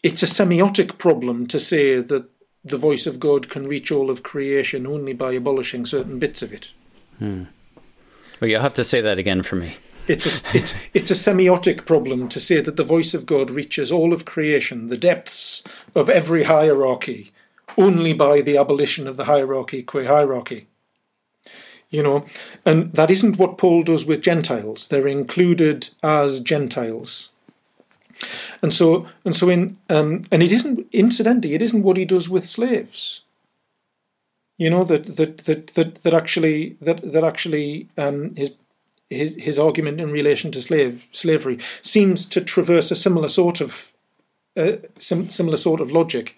[0.01, 2.29] it's a semiotic problem to say that
[2.63, 6.51] the voice of God can reach all of creation only by abolishing certain bits of
[6.51, 6.71] it.
[7.19, 7.43] Hmm.
[8.39, 9.77] Well, you'll have to say that again for me.
[10.07, 10.57] It's a,
[10.93, 14.87] it's, a semiotic problem to say that the voice of God reaches all of creation,
[14.87, 15.63] the depths
[15.93, 17.33] of every hierarchy,
[17.77, 20.67] only by the abolition of the hierarchy qua hierarchy.
[21.89, 22.25] You know,
[22.65, 24.87] and that isn't what Paul does with Gentiles.
[24.87, 27.29] They're included as Gentiles.
[28.61, 32.29] And so, and so in, um, and it isn't, incidentally, it isn't what he does
[32.29, 33.21] with slaves.
[34.57, 38.53] You know that that that that, that actually that that actually um, his
[39.09, 43.93] his his argument in relation to slave slavery seems to traverse a similar sort of
[44.55, 46.35] uh, sim- similar sort of logic.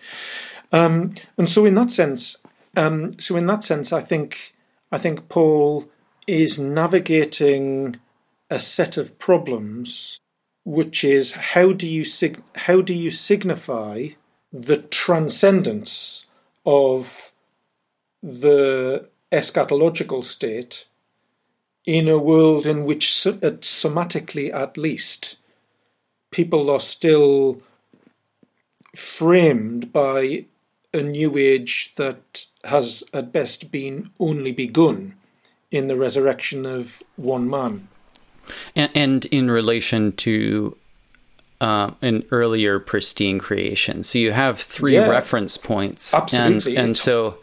[0.72, 2.38] Um, and so, in that sense,
[2.76, 4.54] um, so in that sense, I think
[4.92, 5.90] I think Paul
[6.28, 7.96] is navigating
[8.50, 10.20] a set of problems
[10.70, 14.10] which is how do you sig- how do you signify
[14.52, 16.26] the transcendence
[16.66, 17.29] of
[18.22, 20.86] the eschatological state
[21.86, 25.38] in a world in which, somatically at least,
[26.32, 27.62] people are still
[28.96, 30.46] framed by
[30.94, 35.16] a new age that has at best been only begun
[35.72, 37.88] in the resurrection of one man.
[38.76, 40.76] And, and in relation to
[41.62, 46.14] uh, an earlier pristine creation, so you have three yeah, reference points.
[46.14, 47.38] Absolutely, and, and so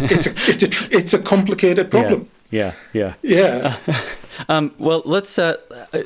[0.00, 2.28] it's a it's a it's a complicated problem.
[2.50, 3.78] Yeah, yeah, yeah.
[3.86, 4.00] yeah.
[4.48, 5.38] um, well, let's.
[5.38, 5.56] Uh,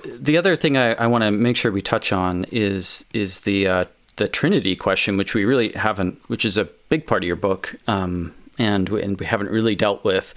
[0.05, 3.66] the other thing I, I want to make sure we touch on is is the
[3.66, 3.85] uh,
[4.16, 7.74] the Trinity question, which we really haven't, which is a big part of your book.
[7.89, 10.32] Um, and, and we haven't really dealt with.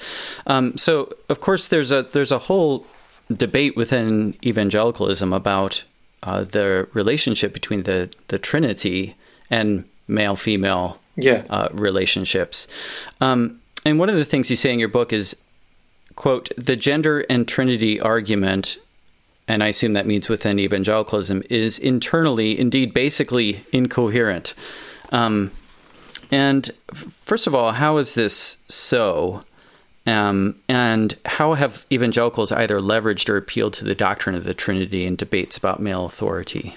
[0.47, 2.85] Um, so, of course, there's a there's a whole
[3.31, 5.83] debate within evangelicalism about
[6.23, 9.15] uh, the relationship between the the Trinity
[9.49, 11.43] and male female yeah.
[11.49, 12.67] uh, relationships.
[13.19, 15.35] Um, and one of the things you say in your book is,
[16.15, 18.77] quote, the gender and Trinity argument,
[19.47, 24.53] and I assume that means within evangelicalism, is internally, indeed, basically incoherent.
[25.11, 25.51] Um,
[26.31, 29.43] and first of all, how is this so?
[30.05, 35.05] Um, and how have evangelicals either leveraged or appealed to the doctrine of the Trinity
[35.05, 36.75] in debates about male authority?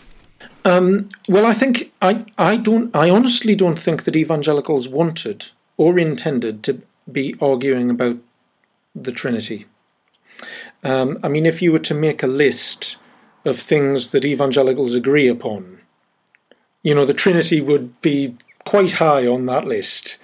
[0.64, 5.46] Um, well, I think I, I don't I honestly don't think that evangelicals wanted
[5.76, 8.18] or intended to be arguing about
[8.94, 9.66] the Trinity.
[10.82, 12.96] Um, I mean, if you were to make a list
[13.44, 15.80] of things that evangelicals agree upon,
[16.82, 20.18] you know, the Trinity would be quite high on that list.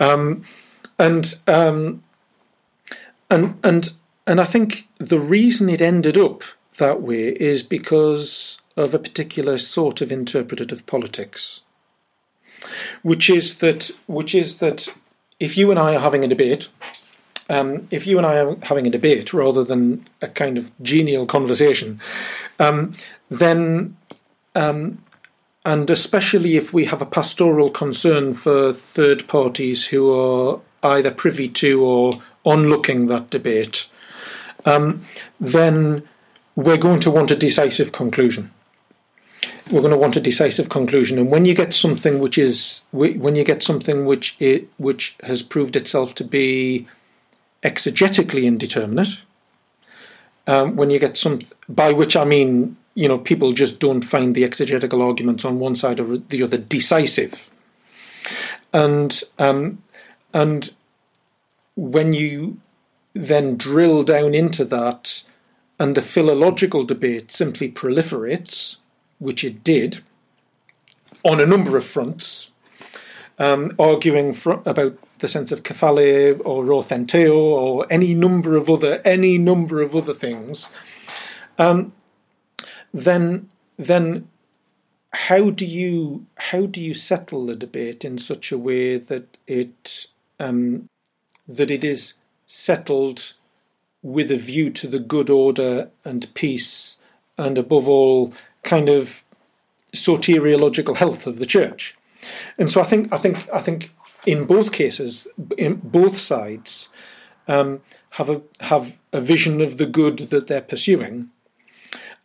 [0.00, 0.44] Um,
[0.98, 2.02] and um,
[3.30, 3.92] and and
[4.26, 6.42] and I think the reason it ended up
[6.78, 11.60] that way is because of a particular sort of interpretative politics,
[13.02, 14.88] which is that which is that
[15.40, 16.68] if you and I are having a debate,
[17.50, 21.26] um, if you and I are having a debate rather than a kind of genial
[21.26, 22.00] conversation,
[22.60, 22.94] um,
[23.28, 23.96] then
[24.54, 25.02] um,
[25.64, 31.48] and especially if we have a pastoral concern for third parties who are either privy
[31.48, 33.88] to or onlooking that debate,
[34.64, 35.02] um,
[35.40, 36.04] then
[36.54, 38.52] we're going to want a decisive conclusion
[39.70, 41.18] we're going to want a decisive conclusion.
[41.18, 45.42] And when you get something which is when you get something which it which has
[45.42, 46.86] proved itself to be
[47.62, 49.20] exegetically indeterminate,
[50.46, 54.34] um, when you get some by which I mean you know people just don't find
[54.34, 57.50] the exegetical arguments on one side or the other decisive,
[58.72, 59.82] and um,
[60.32, 60.74] and
[61.76, 62.60] when you
[63.14, 65.22] then drill down into that,
[65.78, 68.76] and the philological debate simply proliferates
[69.18, 70.00] which it did,
[71.24, 72.50] on a number of fronts,
[73.38, 79.00] um, arguing for, about the sense of kephale or authenteo or any number of other
[79.04, 80.68] any number of other things,
[81.58, 81.92] um,
[82.92, 84.28] then then
[85.12, 90.06] how do you how do you settle the debate in such a way that it
[90.38, 90.88] um,
[91.46, 92.14] that it is
[92.46, 93.34] settled
[94.02, 96.98] with a view to the good order and peace
[97.36, 98.32] and above all
[98.62, 99.24] kind of
[99.94, 101.96] soteriological health of the church.
[102.58, 103.92] And so I think I think I think
[104.26, 106.88] in both cases, in both sides
[107.46, 107.80] um,
[108.10, 111.30] have a have a vision of the good that they're pursuing,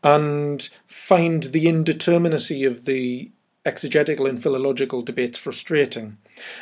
[0.04, 3.32] and find the indeterminacy of the
[3.66, 6.18] exegetical and philological debates frustrating,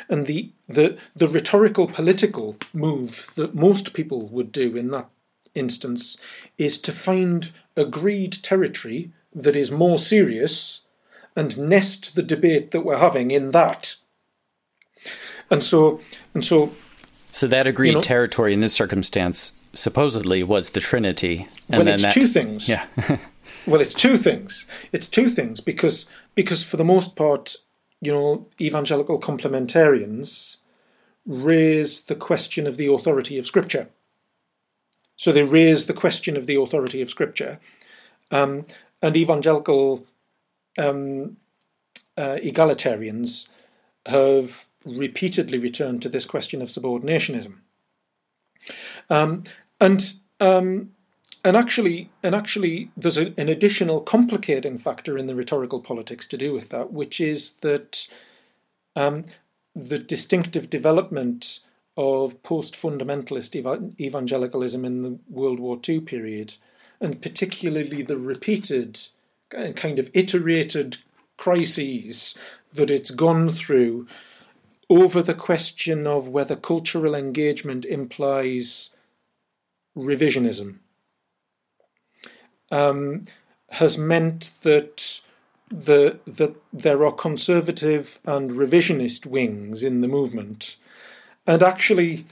[0.08, 5.08] and the the the rhetorical political move that most people would do in that
[5.54, 6.16] instance
[6.56, 10.82] is to find agreed territory that is more serious
[11.34, 13.96] and nest the debate that we're having in that.
[15.50, 16.00] And so,
[16.34, 16.72] and so.
[17.30, 21.48] So that agreed you know, territory in this circumstance supposedly was the Trinity.
[21.68, 22.68] And well, it's that, two things.
[22.68, 22.86] Yeah.
[23.66, 24.66] well, it's two things.
[24.92, 27.56] It's two things because because for the most part,
[28.00, 30.56] you know, evangelical complementarians
[31.26, 33.88] raise the question of the authority of Scripture.
[35.16, 37.60] So they raise the question of the authority of Scripture,
[38.30, 38.66] um,
[39.02, 40.06] and evangelical
[40.78, 41.36] um,
[42.16, 43.48] uh, egalitarians
[44.06, 47.56] have repeatedly returned to this question of subordinationism.
[49.10, 49.44] Um,
[49.80, 50.92] and um,
[51.44, 56.36] and actually, and actually, there's a, an additional complicating factor in the rhetorical politics to
[56.36, 58.06] do with that, which is that
[58.94, 59.24] um,
[59.74, 61.60] the distinctive development
[61.96, 63.54] of post-fundamentalist
[64.00, 66.54] evangelicalism in the World War II period
[67.02, 69.00] and particularly the repeated
[69.50, 70.96] kind of iterated
[71.36, 72.34] crises
[72.72, 74.06] that it's gone through
[74.88, 78.90] over the question of whether cultural engagement implies
[79.94, 80.76] revisionism
[82.70, 83.24] um,
[83.70, 85.20] has meant that
[85.70, 90.76] the that there are conservative and revisionist wings in the movement,
[91.46, 92.26] and actually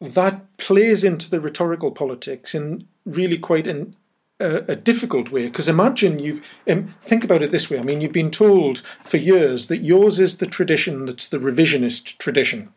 [0.00, 3.96] that plays into the rhetorical politics in really quite an,
[4.40, 5.46] a, a difficult way.
[5.46, 7.78] Because imagine you um, think about it this way.
[7.78, 12.18] I mean, you've been told for years that yours is the tradition that's the revisionist
[12.18, 12.72] tradition.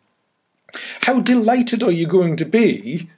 [1.02, 3.10] How delighted are you going to be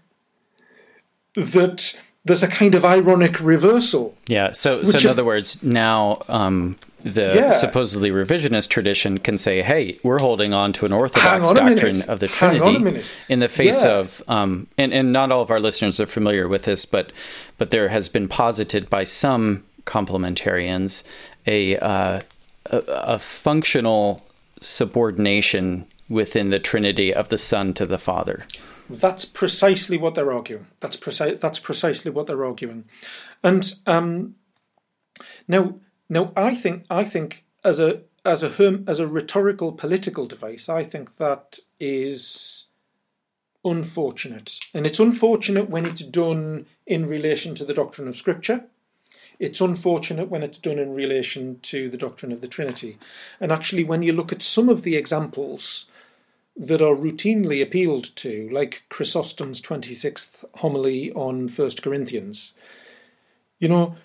[1.35, 4.15] that there's a kind of ironic reversal?
[4.27, 4.51] Yeah.
[4.51, 7.49] So, so in other words, now um, the Yeah.
[7.49, 11.69] supposedly revisionist tradition can say, "Hey, we're holding on to an orthodox Hang on a
[11.75, 12.09] doctrine minute.
[12.09, 13.99] of the Hang on a Trinity in the face Yeah.
[13.99, 17.11] of." Um, and and not all of our listeners are familiar with this, but
[17.57, 21.03] but there has been posited by some complementarians
[21.45, 22.21] a uh,
[22.71, 24.23] a, a functional
[24.61, 28.45] subordination within the Trinity of the Son to the Father.
[28.89, 30.67] That's precisely what they're arguing.
[30.79, 31.37] That's precise.
[31.41, 32.85] That's precisely what they're arguing.
[33.43, 34.35] And um,
[35.47, 35.75] now,
[36.13, 40.83] now, I think, I think, as a as a as a rhetorical political device, I
[40.83, 42.67] think that is
[43.65, 48.65] unfortunate, and it's unfortunate when it's done in relation to the doctrine of Scripture.
[49.39, 52.97] It's unfortunate when it's done in relation to the doctrine of the Trinity.
[53.39, 55.87] And actually, when you look at some of the examples
[56.55, 62.53] that are routinely appealed to, like Chrysostom's 26th homily on 1 Corinthians.
[63.59, 63.95] You know,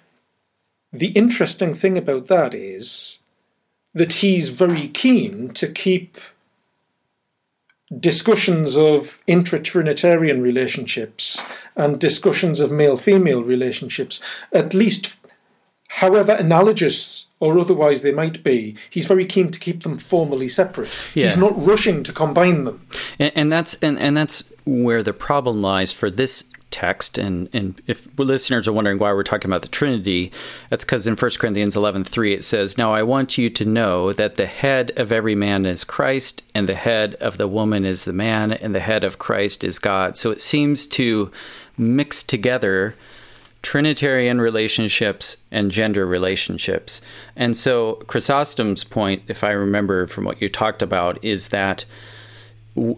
[0.93, 3.19] the interesting thing about that is
[3.95, 6.19] that he's very keen to keep
[7.99, 11.43] discussions of intra Trinitarian relationships
[11.75, 14.21] and discussions of male female relationships,
[14.53, 15.17] at least
[15.89, 20.91] however analogous or otherwise they might be, he's very keen to keep them formally separate.
[21.15, 21.27] Yeah.
[21.27, 22.87] He's not rushing to combine them.
[23.19, 27.19] And, and that's and, and that's where the problem lies for this text.
[27.19, 30.33] And, and if listeners are wondering why we're talking about the Trinity,
[30.69, 34.13] that's because in 1 Corinthians eleven three it says, Now I want you to know
[34.13, 38.05] that the head of every man is Christ, and the head of the woman is
[38.05, 40.17] the man, and the head of Christ is God.
[40.17, 41.31] So it seems to
[41.77, 42.97] mix together
[43.63, 47.01] Trinitarian relationships and gender relationships.
[47.35, 51.85] And so Chrysostom's point, if I remember from what you talked about, is that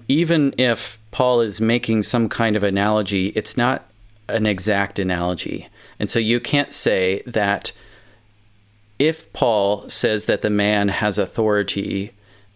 [0.08, 3.90] even if Paul is making some kind of analogy, it's not
[4.28, 5.68] an exact analogy.
[5.98, 7.72] And so you can't say that
[8.98, 12.12] if Paul says that the man has authority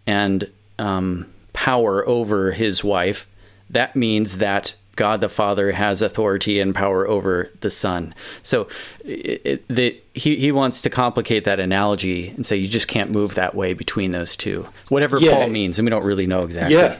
[0.06, 3.26] and um, power over his wife,
[3.70, 8.14] that means that God the Father has authority and power over the Son.
[8.42, 8.68] So
[9.04, 13.10] it, it, the, he, he wants to complicate that analogy and say you just can't
[13.10, 14.68] move that way between those two.
[14.88, 15.34] Whatever Yeah.
[15.34, 16.76] Paul means, and we don't really know exactly.
[16.76, 16.98] Yeah.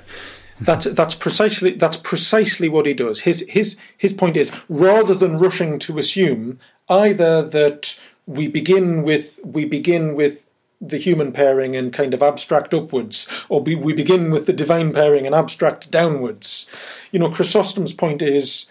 [0.61, 3.21] That's that's precisely that's precisely what he does.
[3.21, 9.41] His his his point is rather than rushing to assume either that we begin with
[9.45, 10.47] we begin with
[10.89, 14.93] the human pairing and kind of abstract upwards, or we, we begin with the divine
[14.93, 16.67] pairing and abstract downwards.
[17.13, 18.67] You know, Chrysostom's point is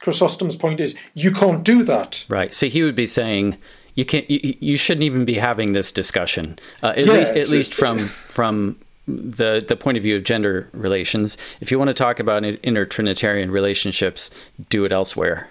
[0.00, 2.24] Chrysostom's point is you can't do that.
[2.28, 2.52] Right.
[2.52, 3.58] So he would be saying
[3.94, 4.30] you can't.
[4.30, 6.58] You, you shouldn't even be having this discussion.
[6.82, 10.68] Uh, at Yeah, least, at least from from the the point of view of gender
[10.72, 11.38] relations.
[11.60, 14.30] If you want to talk about inter Trinitarian relationships,
[14.68, 15.48] do it elsewhere.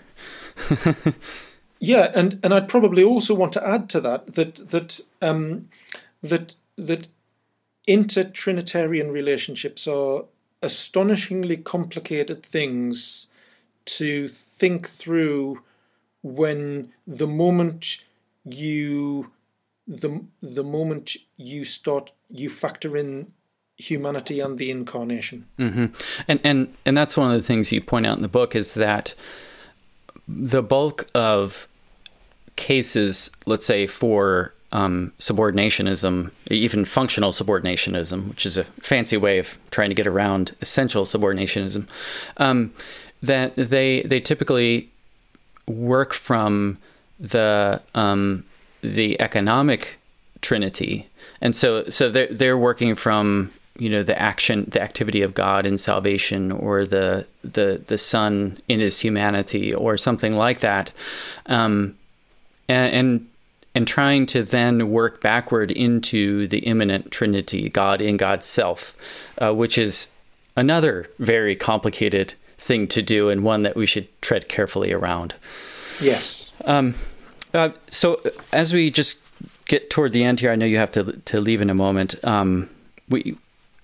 [1.79, 5.69] Yeah, and, and I'd probably also want to add to that that that um,
[6.29, 7.07] that that
[7.87, 10.25] inter-Trinitarian relationships are
[10.61, 13.27] astonishingly complicated things
[13.85, 15.61] to think through
[16.23, 18.03] when the moment
[18.43, 19.31] you
[19.87, 23.31] the the moment you start you factor in
[23.77, 25.45] humanity and the incarnation.
[25.59, 25.85] Mm-hmm.
[26.27, 28.73] And and and that's one of the things you point out in the book is
[28.73, 29.13] that
[30.27, 31.67] the bulk of
[32.55, 39.57] cases, let's say for um, subordinationism, even functional subordinationism, which is a fancy way of
[39.71, 41.87] trying to get around essential subordinationism,
[42.37, 42.73] um,
[43.23, 44.89] that they they typically
[45.65, 46.77] work from
[47.17, 48.43] the um,
[48.81, 49.97] the economic
[50.41, 51.07] trinity,
[51.39, 55.65] and so so they're they're working from you know the action the activity of God
[55.65, 60.91] in salvation or the the the Son in His humanity or something like that,
[61.45, 61.95] um,
[62.67, 63.27] and, and
[63.75, 68.95] and trying to then work backward into the immanent Trinity, God in God's self,
[69.37, 70.09] uh, which is
[70.55, 75.35] another very complicated thing to do and one that we should tread carefully around.
[76.01, 76.51] Yes.
[77.53, 78.21] Uh, so
[78.51, 79.23] as we just
[79.65, 82.15] get toward the end here, I know you have to to leave in a moment.
[82.23, 82.69] Um,
[83.09, 83.37] we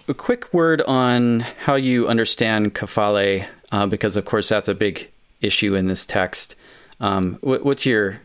[0.07, 5.09] a quick word on how you understand kephale, uh, because of course that's a big
[5.41, 6.55] issue in this text.
[6.99, 8.19] Um, what, what's your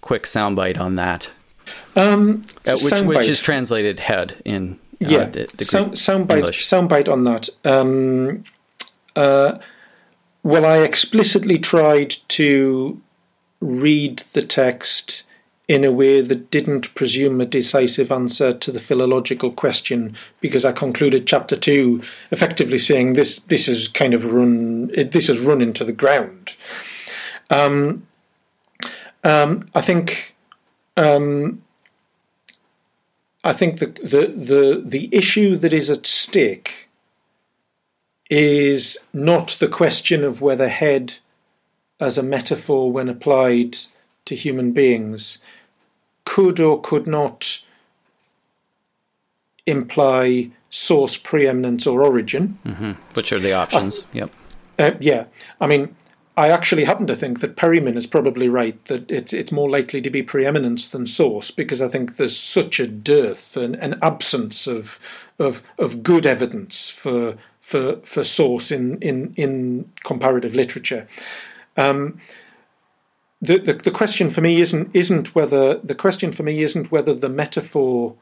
[0.00, 1.30] quick soundbite on that?
[1.96, 7.10] Um, Uh, which which is translated head in uh, yeah, the, the sound, soundbite, soundbite
[7.10, 7.48] on that.
[7.64, 8.44] Um,
[9.16, 9.58] uh,
[10.42, 13.00] well, I explicitly tried to
[13.60, 15.24] read the text
[15.68, 20.72] in a way that didn't presume a decisive answer to the philological question, because I
[20.72, 25.84] concluded chapter two effectively saying this this is kind of run this has run into
[25.84, 26.56] the ground.
[27.50, 28.06] Um,
[29.24, 30.34] um, I think
[30.96, 31.62] um,
[33.42, 36.88] I think the, the the the issue that is at stake
[38.28, 41.14] is not the question of whether head
[41.98, 43.76] as a metaphor when applied
[44.24, 45.38] to human beings
[46.24, 47.64] could or could not
[49.66, 52.58] imply source preeminence or origin.
[52.64, 52.92] Mm-hmm.
[53.14, 54.06] Which are the options?
[54.12, 54.30] yep.
[54.78, 55.24] Uh, yeah,
[55.60, 55.94] I mean,
[56.40, 60.00] I actually happen to think that Perriman is probably right that it's it's more likely
[60.00, 64.66] to be preeminence than source because I think there's such a dearth and an absence
[64.66, 64.98] of
[65.38, 71.06] of of good evidence for for for source in in in comparative literature.
[71.76, 72.22] Um,
[73.42, 77.12] the, the the question for me isn't isn't whether the question for me isn't whether
[77.12, 78.14] the metaphor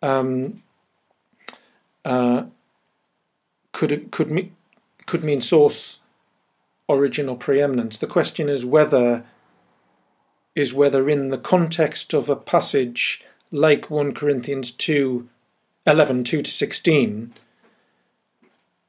[0.00, 0.62] um,
[2.06, 2.44] uh,
[3.72, 4.56] could could mean
[5.04, 6.00] could mean source
[6.88, 7.98] origin or preeminence.
[7.98, 9.24] The question is whether
[10.54, 15.28] is whether in the context of a passage like 1 Corinthians 2
[15.86, 17.34] 11 2 to 16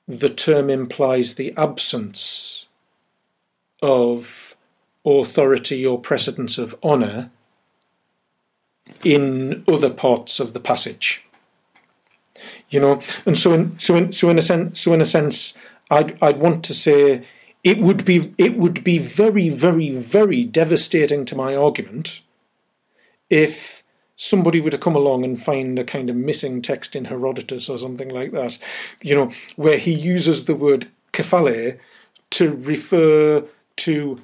[0.07, 2.67] the term implies the absence
[3.81, 4.55] of
[5.05, 7.31] authority or precedence of honour
[9.03, 11.25] in other parts of the passage.
[12.69, 15.53] You know, and so in so in so in a sense so in a sense
[15.89, 17.25] I'd I'd want to say
[17.65, 22.21] it would be it would be very very very devastating to my argument
[23.29, 23.83] if
[24.15, 27.77] somebody were to come along and find a kind of missing text in Herodotus or
[27.77, 28.57] something like that,
[29.01, 31.77] you know, where he uses the word kephale
[32.31, 33.43] to refer
[33.77, 34.21] to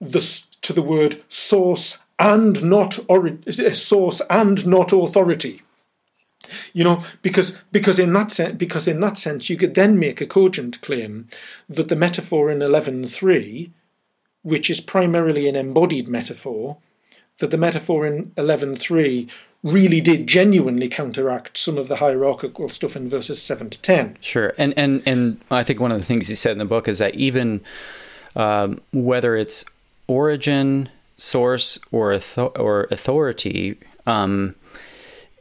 [0.00, 5.62] the to the word source and not ori- eh, source and not authority.
[6.72, 10.20] You know, because because in that sense, because in that sense, you could then make
[10.20, 11.28] a cogent claim
[11.68, 13.72] that the metaphor in eleven three,
[14.42, 16.78] which is primarily an embodied metaphor,
[17.38, 19.28] that the metaphor in eleven three
[19.64, 24.16] really did genuinely counteract some of the hierarchical stuff in verses seven to ten.
[24.20, 26.86] Sure, and and and I think one of the things you said in the book
[26.86, 27.60] is that even
[28.36, 29.64] um, whether it's
[30.06, 34.54] origin, source, or author- or authority, um,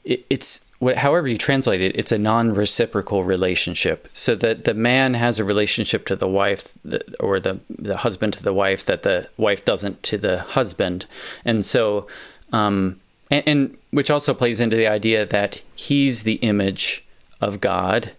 [0.04, 4.08] it, it's however you translate it, it's a non-reciprocal relationship.
[4.14, 6.78] So that the man has a relationship to the wife,
[7.20, 11.06] or the the husband to the wife that the wife doesn't to the husband,
[11.44, 12.08] and so,
[12.54, 13.00] um,
[13.32, 17.06] and, and which also plays into the idea that he's the image
[17.42, 18.12] of God,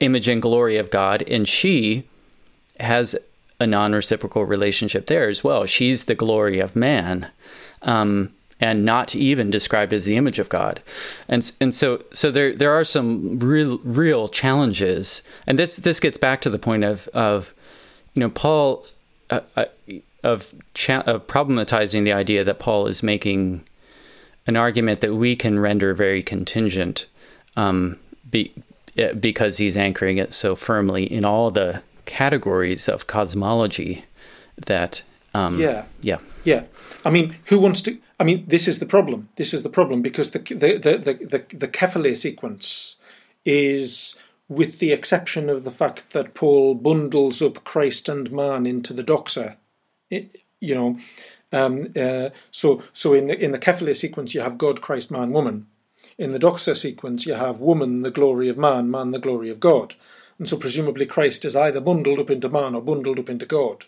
[0.00, 2.04] image and glory of God, and she
[2.80, 3.16] has
[3.60, 5.64] a non-reciprocal relationship there as well.
[5.64, 7.30] She's the glory of man.
[7.82, 10.82] Um, and not even described as the image of God.
[11.28, 15.22] And and so so there there are some real real challenges.
[15.46, 17.54] And this this gets back to the point of of
[18.14, 18.86] you know Paul
[19.30, 19.64] uh, uh,
[20.24, 23.62] of, cha- of problematizing the idea that Paul is making
[24.46, 27.06] an argument that we can render very contingent
[27.56, 27.98] um,
[28.28, 28.52] be,
[28.98, 34.04] uh, because he's anchoring it so firmly in all the categories of cosmology
[34.66, 35.02] that
[35.34, 36.64] um, yeah yeah yeah
[37.04, 39.28] I mean who wants to I mean, this is the problem.
[39.36, 42.96] This is the problem because the the the the, the, the sequence
[43.44, 44.16] is,
[44.48, 49.04] with the exception of the fact that Paul bundles up Christ and man into the
[49.04, 49.56] doxa,
[50.10, 50.98] it, you know,
[51.52, 55.32] um, uh, so so in the in the kephale sequence you have God, Christ, man,
[55.32, 55.66] woman.
[56.16, 59.58] In the doxa sequence you have woman, the glory of man, man, the glory of
[59.58, 59.96] God,
[60.38, 63.86] and so presumably Christ is either bundled up into man or bundled up into God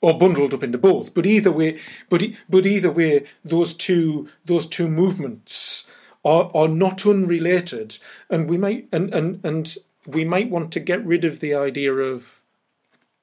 [0.00, 1.14] or bundled up into both.
[1.14, 5.86] But either way, but but either way, those two those two movements
[6.24, 7.98] are are not unrelated,
[8.30, 9.76] and we might and and and
[10.06, 12.42] we might want to get rid of the idea of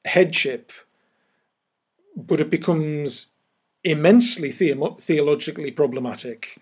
[0.06, 0.72] headship,
[2.16, 3.28] but it becomes
[3.84, 6.58] immensely the- theologically problematic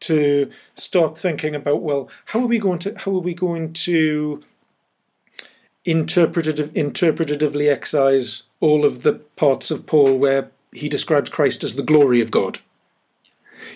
[0.00, 4.42] to start thinking about well how are we going to how are we going to
[5.84, 11.82] interpretative, interpretatively excise all of the parts of Paul where he describes Christ as the
[11.82, 12.60] glory of God.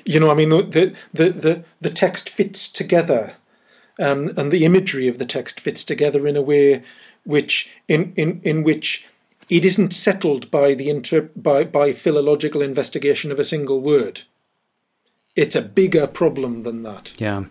[0.05, 3.35] You know, I mean, the the the, the text fits together,
[3.99, 6.83] um, and the imagery of the text fits together in a way
[7.25, 9.07] which in in in which
[9.49, 14.23] it isn't settled by the inter by by philological investigation of a single word.
[15.37, 17.15] It's a bigger problem than that.
[17.19, 17.45] Yeah.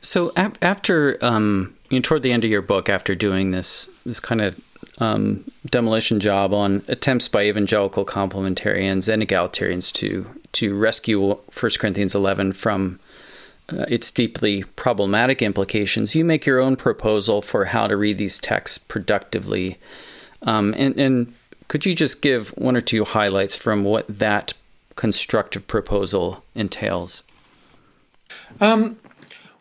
[0.00, 3.90] So ap- after um, you know, toward the end of your book, after doing this
[4.04, 4.60] this kind of
[4.98, 12.14] um, demolition job on attempts by evangelical complementarians and egalitarians to to rescue 1 Corinthians
[12.14, 12.98] 11 from
[13.68, 18.38] uh, its deeply problematic implications, you make your own proposal for how to read these
[18.38, 19.76] texts productively.
[20.42, 21.34] Um, and, and
[21.68, 24.54] could you just give one or two highlights from what that
[24.94, 27.24] constructive proposal entails?
[28.60, 28.98] Um,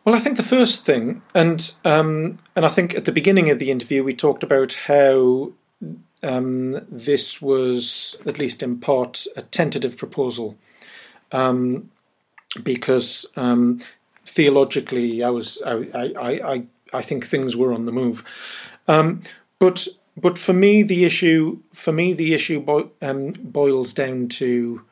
[0.05, 3.57] well, I think the first thing, and um, and I think at the beginning of
[3.57, 5.51] the interview we talked about how
[6.21, 10.57] um, this was, at least in part, a tentative proposal,
[11.31, 11.89] um,
[12.61, 13.81] because um,
[14.25, 16.63] theologically, I was, I, I, I,
[16.93, 18.23] I think things were on the move,
[18.87, 19.23] um,
[19.57, 24.83] but but for me, the issue, for me, the issue bo- um, boils down to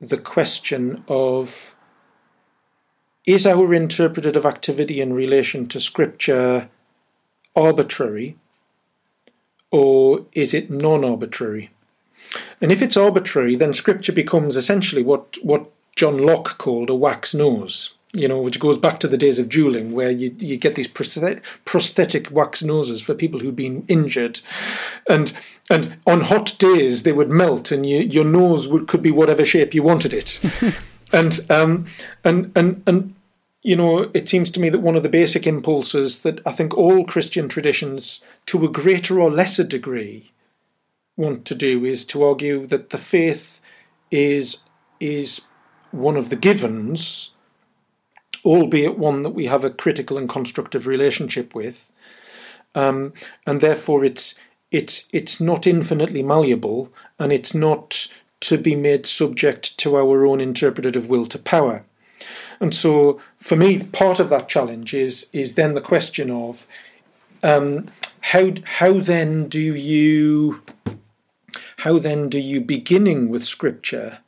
[0.00, 1.74] the question of
[3.26, 6.68] is our interpretative activity in relation to Scripture
[7.54, 8.36] arbitrary
[9.70, 11.70] or is it non arbitrary?
[12.60, 17.34] And if it's arbitrary, then Scripture becomes essentially what, what John Locke called a wax
[17.34, 20.74] nose, you know, which goes back to the days of dueling, where you, you get
[20.74, 24.40] these prosthetic, wax noses for people who've been injured.
[25.08, 25.34] And
[25.70, 29.44] and on hot days, they would melt, and you, your nose would, could be whatever
[29.44, 30.40] shape you wanted it.
[31.12, 31.86] and um,
[32.24, 33.14] and and and
[33.62, 36.76] you know, it seems to me that one of the basic impulses that I think
[36.76, 40.32] all Christian traditions, to a greater or lesser degree,
[41.16, 43.60] want to do is to argue that the faith
[44.10, 44.58] is
[44.98, 45.42] is
[45.90, 47.32] one of the givens,
[48.44, 51.92] albeit one that we have a critical and constructive relationship with,
[52.74, 53.12] um,
[53.46, 54.34] and therefore it's
[54.72, 58.08] it's it's not infinitely malleable, and it's not
[58.42, 61.84] to be made subject to our own interpretative will to power.
[62.60, 66.66] And so, for me, part of that challenge is is then the question of
[67.42, 67.86] um,
[68.20, 70.62] how how then do you
[71.78, 74.18] how then do you beginning with scripture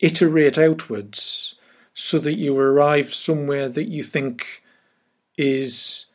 [0.00, 1.54] iterate outwards
[1.94, 4.62] so that you arrive somewhere that you think
[5.38, 6.06] is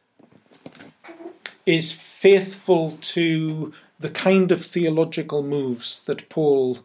[1.66, 6.80] is faithful to the kind of theological moves that Paul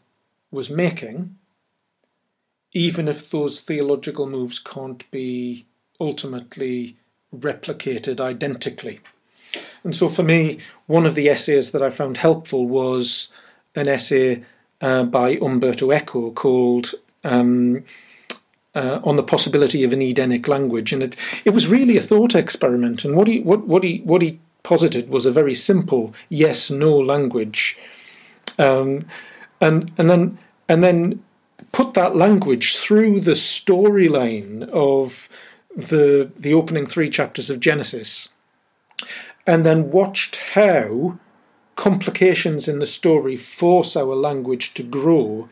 [0.51, 1.36] was making
[2.76, 5.64] even if those theological moves can't be
[5.98, 6.94] ultimately
[7.34, 9.01] replicated identically.
[9.82, 13.32] And so for me, one of the essays that I found helpful was
[13.74, 14.44] an essay
[14.82, 16.94] uh, by Umberto Eco called
[17.24, 17.82] um,
[18.74, 21.16] uh, on the possibility of an Edenic language, and it
[21.47, 23.06] it was really a thought experiment.
[23.06, 26.93] And what he what what he what he posited was a very simple yes no
[26.98, 27.78] language,
[28.59, 29.06] um,
[29.60, 30.38] and and then
[30.68, 31.22] and then
[31.70, 35.28] put that language through the storyline of
[35.76, 38.28] the the opening three chapters of Genesis,
[39.47, 41.16] and then watched how
[41.76, 45.48] complications in the story force our language to grow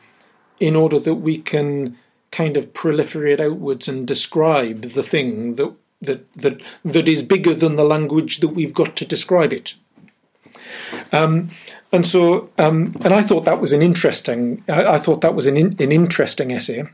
[0.59, 1.97] in order that we can
[2.33, 5.73] kind of proliferate outwards and describe the thing that
[6.07, 9.75] that that that is bigger than the language that we've got to describe it.
[11.13, 11.51] Um,
[11.93, 14.65] and so, um, and I thought that was an interesting.
[14.69, 16.89] I, I thought that was an in, an interesting essay,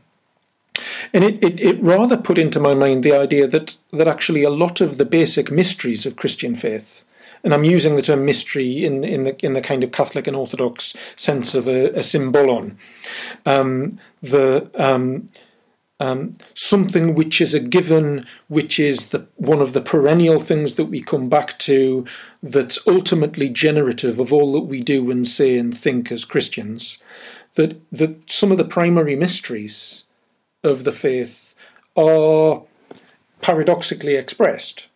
[1.13, 4.49] and it, it, it rather put into my mind the idea that that actually a
[4.49, 7.03] lot of the basic mysteries of Christian faith,
[7.43, 10.35] and I'm using the term mystery in in the in the kind of Catholic and
[10.35, 12.77] Orthodox sense of a, a symbolon,
[13.45, 15.29] um, the um,
[16.01, 20.85] um, something which is a given, which is the, one of the perennial things that
[20.85, 22.05] we come back to,
[22.41, 26.97] that's ultimately generative of all that we do and say and think as Christians.
[27.53, 30.05] That that some of the primary mysteries
[30.63, 31.53] of the faith
[31.95, 32.63] are
[33.41, 34.87] paradoxically expressed.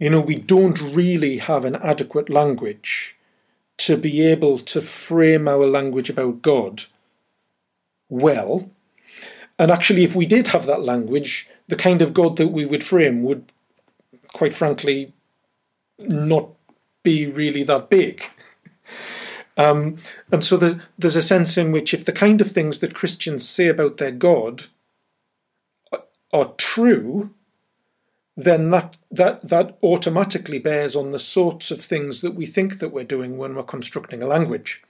[0.00, 3.16] You know, we don't really have an adequate language
[3.76, 6.84] to be able to frame our language about God
[8.08, 8.70] well
[9.58, 12.84] and actually, if we did have that language, the kind of God that we would
[12.84, 13.52] frame would,
[14.32, 15.12] quite frankly,
[15.98, 16.50] not
[17.02, 18.24] be really that big.
[19.56, 19.98] Um,
[20.32, 23.48] and so there's, there's a sense in which if the kind of things that Christians
[23.48, 24.64] say about their God
[26.32, 27.30] are true,
[28.36, 32.88] then that, that, that automatically bears on the sorts of things that we think that
[32.88, 34.82] we're doing when we're constructing a language.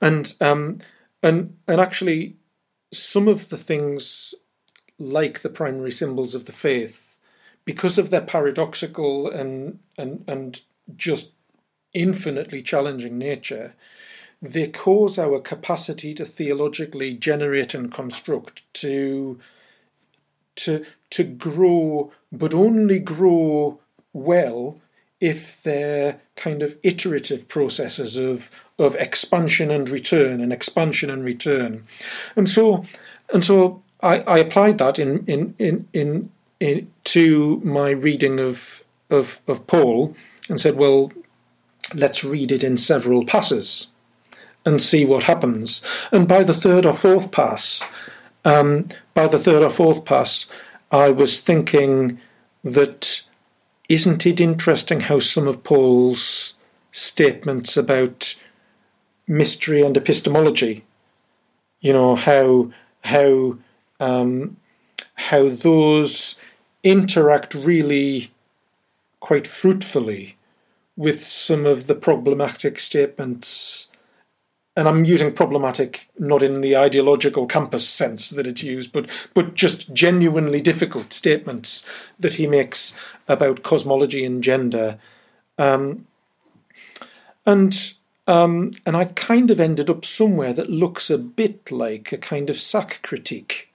[0.00, 0.78] And, um,
[1.20, 2.36] and, and actually,
[2.98, 4.34] some of the things,
[4.98, 7.16] like the primary symbols of the faith,
[7.64, 10.62] because of their paradoxical and and and
[10.96, 11.32] just
[11.92, 13.74] infinitely challenging nature,
[14.42, 19.38] they cause our capacity to theologically generate and construct to
[20.56, 23.80] to to grow, but only grow
[24.12, 24.80] well
[25.20, 31.86] if they're kind of iterative processes of of expansion and return and expansion and return.
[32.36, 32.84] And so
[33.32, 36.30] and so I, I applied that in in, in, in
[36.60, 40.16] in to my reading of of of Paul
[40.48, 41.12] and said, well,
[41.94, 43.88] let's read it in several passes
[44.66, 45.82] and see what happens.
[46.10, 47.82] And by the third or fourth pass,
[48.44, 50.46] um, by the third or fourth pass,
[50.90, 52.20] I was thinking
[52.62, 53.22] that
[53.88, 56.54] isn't it interesting how some of Paul's
[56.92, 58.36] statements about
[59.26, 60.84] mystery and epistemology,
[61.80, 62.70] you know, how
[63.04, 63.56] how
[64.00, 64.56] um,
[65.14, 66.36] how those
[66.82, 68.30] interact really
[69.20, 70.36] quite fruitfully
[70.96, 73.88] with some of the problematic statements.
[74.76, 79.54] And I'm using problematic not in the ideological compass sense that it's used, but but
[79.54, 81.84] just genuinely difficult statements
[82.18, 82.92] that he makes
[83.28, 84.98] about cosmology and gender.
[85.58, 86.06] Um,
[87.46, 87.94] and
[88.26, 92.50] um, and I kind of ended up somewhere that looks a bit like a kind
[92.50, 93.66] of Sachkritik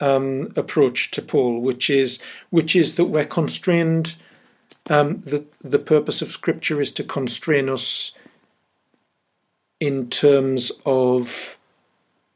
[0.00, 2.18] um, approach to Paul, which is
[2.50, 4.16] which is that we're constrained
[4.88, 8.12] um, the the purpose of Scripture is to constrain us
[9.80, 11.58] in terms of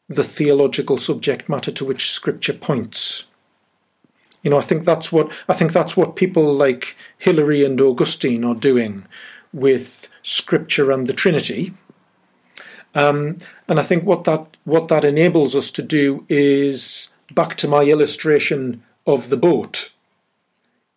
[0.08, 3.24] the theological subject matter to which Scripture points.
[4.42, 8.44] You know, I think that's what I think that's what people like Hilary and Augustine
[8.44, 9.04] are doing
[9.52, 11.74] with Scripture and the Trinity.
[12.94, 13.38] Um,
[13.68, 17.82] and I think what that what that enables us to do is back to my
[17.84, 19.92] illustration of the boat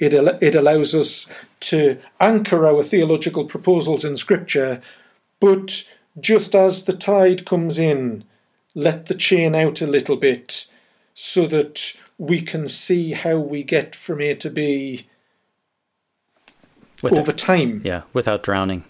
[0.04, 1.28] it, it allows us
[1.62, 4.82] to anchor our theological proposals in Scripture,
[5.40, 5.88] but
[6.20, 8.24] just as the tide comes in,
[8.76, 10.68] let the chain out a little bit
[11.14, 15.08] so that we can see how we get from A to B
[17.02, 17.82] With over time.
[17.84, 18.84] Yeah, without drowning.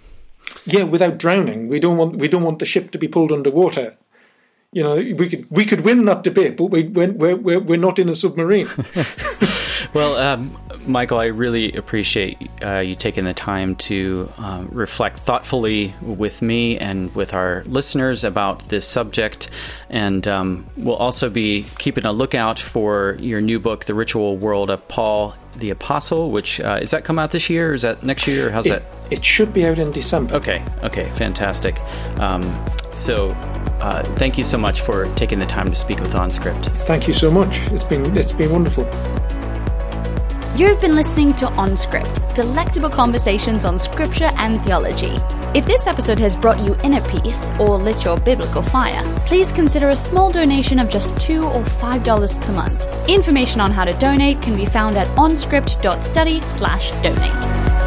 [0.66, 1.68] Yeah, without drowning.
[1.68, 3.95] We don't want we don't want the ship to be pulled underwater.
[4.72, 8.00] You know, we could we could win that debate, but we we're we're, we're not
[8.00, 8.70] in a submarine.
[9.93, 10.57] well, um,
[10.88, 16.77] Michael, I really appreciate uh, you taking the time to um, reflect thoughtfully with me
[16.77, 19.49] and with our listeners about this subject.
[19.89, 24.69] And um, we'll also be keeping a lookout for your new book, The Ritual World
[24.69, 27.72] of Paul the Apostle, which uh, is that come out this year?
[27.72, 28.47] Or is that next year?
[28.47, 29.11] Or how's it, that?
[29.11, 30.35] It should be out in December.
[30.35, 31.80] Okay, okay, fantastic.
[32.19, 32.43] Um,
[32.95, 33.30] so,
[33.81, 36.65] uh, thank you so much for taking the time to speak with OnScript.
[36.85, 37.57] Thank you so much.
[37.72, 38.85] It's been it's been wonderful.
[40.55, 45.17] You've been listening to OnScript, delectable conversations on scripture and theology.
[45.55, 49.89] If this episode has brought you inner peace or lit your biblical fire, please consider
[49.89, 53.09] a small donation of just 2 or $5 per month.
[53.09, 57.82] Information on how to donate can be found at onscript.study/donate.